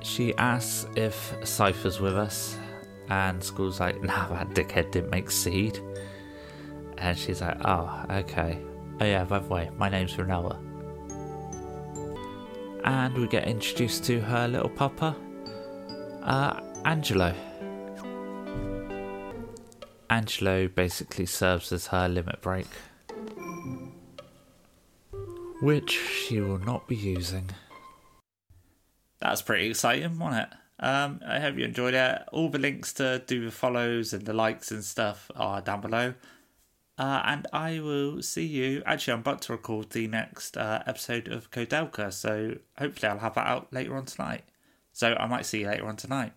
She 0.03 0.35
asks 0.35 0.85
if 0.95 1.33
Seifer's 1.41 1.99
with 1.99 2.15
us, 2.17 2.57
and 3.09 3.43
Squall's 3.43 3.79
like, 3.79 4.03
nah, 4.03 4.27
that 4.29 4.49
dickhead 4.49 4.91
didn't 4.91 5.09
make 5.09 5.31
seed. 5.31 5.79
And 6.97 7.17
she's 7.17 7.41
like, 7.41 7.57
oh, 7.65 8.05
okay. 8.09 8.59
Oh, 9.01 9.05
yeah, 9.05 9.23
by 9.23 9.39
the 9.39 9.47
way, 9.47 9.69
my 9.77 9.89
name's 9.89 10.13
Rinoa. 10.15 10.57
And 12.83 13.13
we 13.15 13.27
get 13.27 13.47
introduced 13.47 14.03
to 14.05 14.19
her 14.19 14.47
little 14.47 14.69
papa, 14.69 15.15
uh, 16.21 16.59
Angelo. 16.85 17.33
Angelo 20.09 20.67
basically 20.67 21.25
serves 21.25 21.71
as 21.71 21.87
her 21.87 22.07
limit 22.09 22.41
break, 22.41 22.67
which 25.61 25.91
she 25.91 26.41
will 26.41 26.59
not 26.59 26.87
be 26.87 26.95
using. 26.95 27.49
That's 29.23 29.41
pretty 29.41 29.69
exciting, 29.69 30.19
wasn't 30.19 30.49
it? 30.49 30.57
Um, 30.85 31.21
I 31.25 31.39
hope 31.39 31.57
you 31.57 31.63
enjoyed 31.63 31.93
it. 31.93 32.23
All 32.33 32.49
the 32.49 32.59
links 32.59 32.91
to 32.93 33.23
do 33.25 33.45
the 33.45 33.51
follows 33.51 34.11
and 34.11 34.25
the 34.25 34.33
likes 34.33 34.69
and 34.69 34.83
stuff 34.83 35.31
are 35.33 35.61
down 35.61 35.79
below. 35.79 36.13
Uh, 36.97 37.21
and 37.23 37.47
I 37.53 37.79
will 37.79 38.21
see 38.21 38.45
you. 38.45 38.83
Actually, 38.85 39.13
I'm 39.13 39.19
about 39.21 39.41
to 39.43 39.53
record 39.53 39.91
the 39.91 40.07
next 40.07 40.57
uh, 40.57 40.83
episode 40.85 41.29
of 41.29 41.51
Koudelka, 41.51 42.11
so 42.11 42.57
hopefully 42.77 43.09
I'll 43.09 43.19
have 43.19 43.35
that 43.35 43.47
out 43.47 43.71
later 43.71 43.95
on 43.95 44.03
tonight. 44.03 44.43
So 44.91 45.15
I 45.15 45.25
might 45.25 45.45
see 45.45 45.61
you 45.61 45.67
later 45.67 45.87
on 45.87 45.95
tonight. 45.95 46.33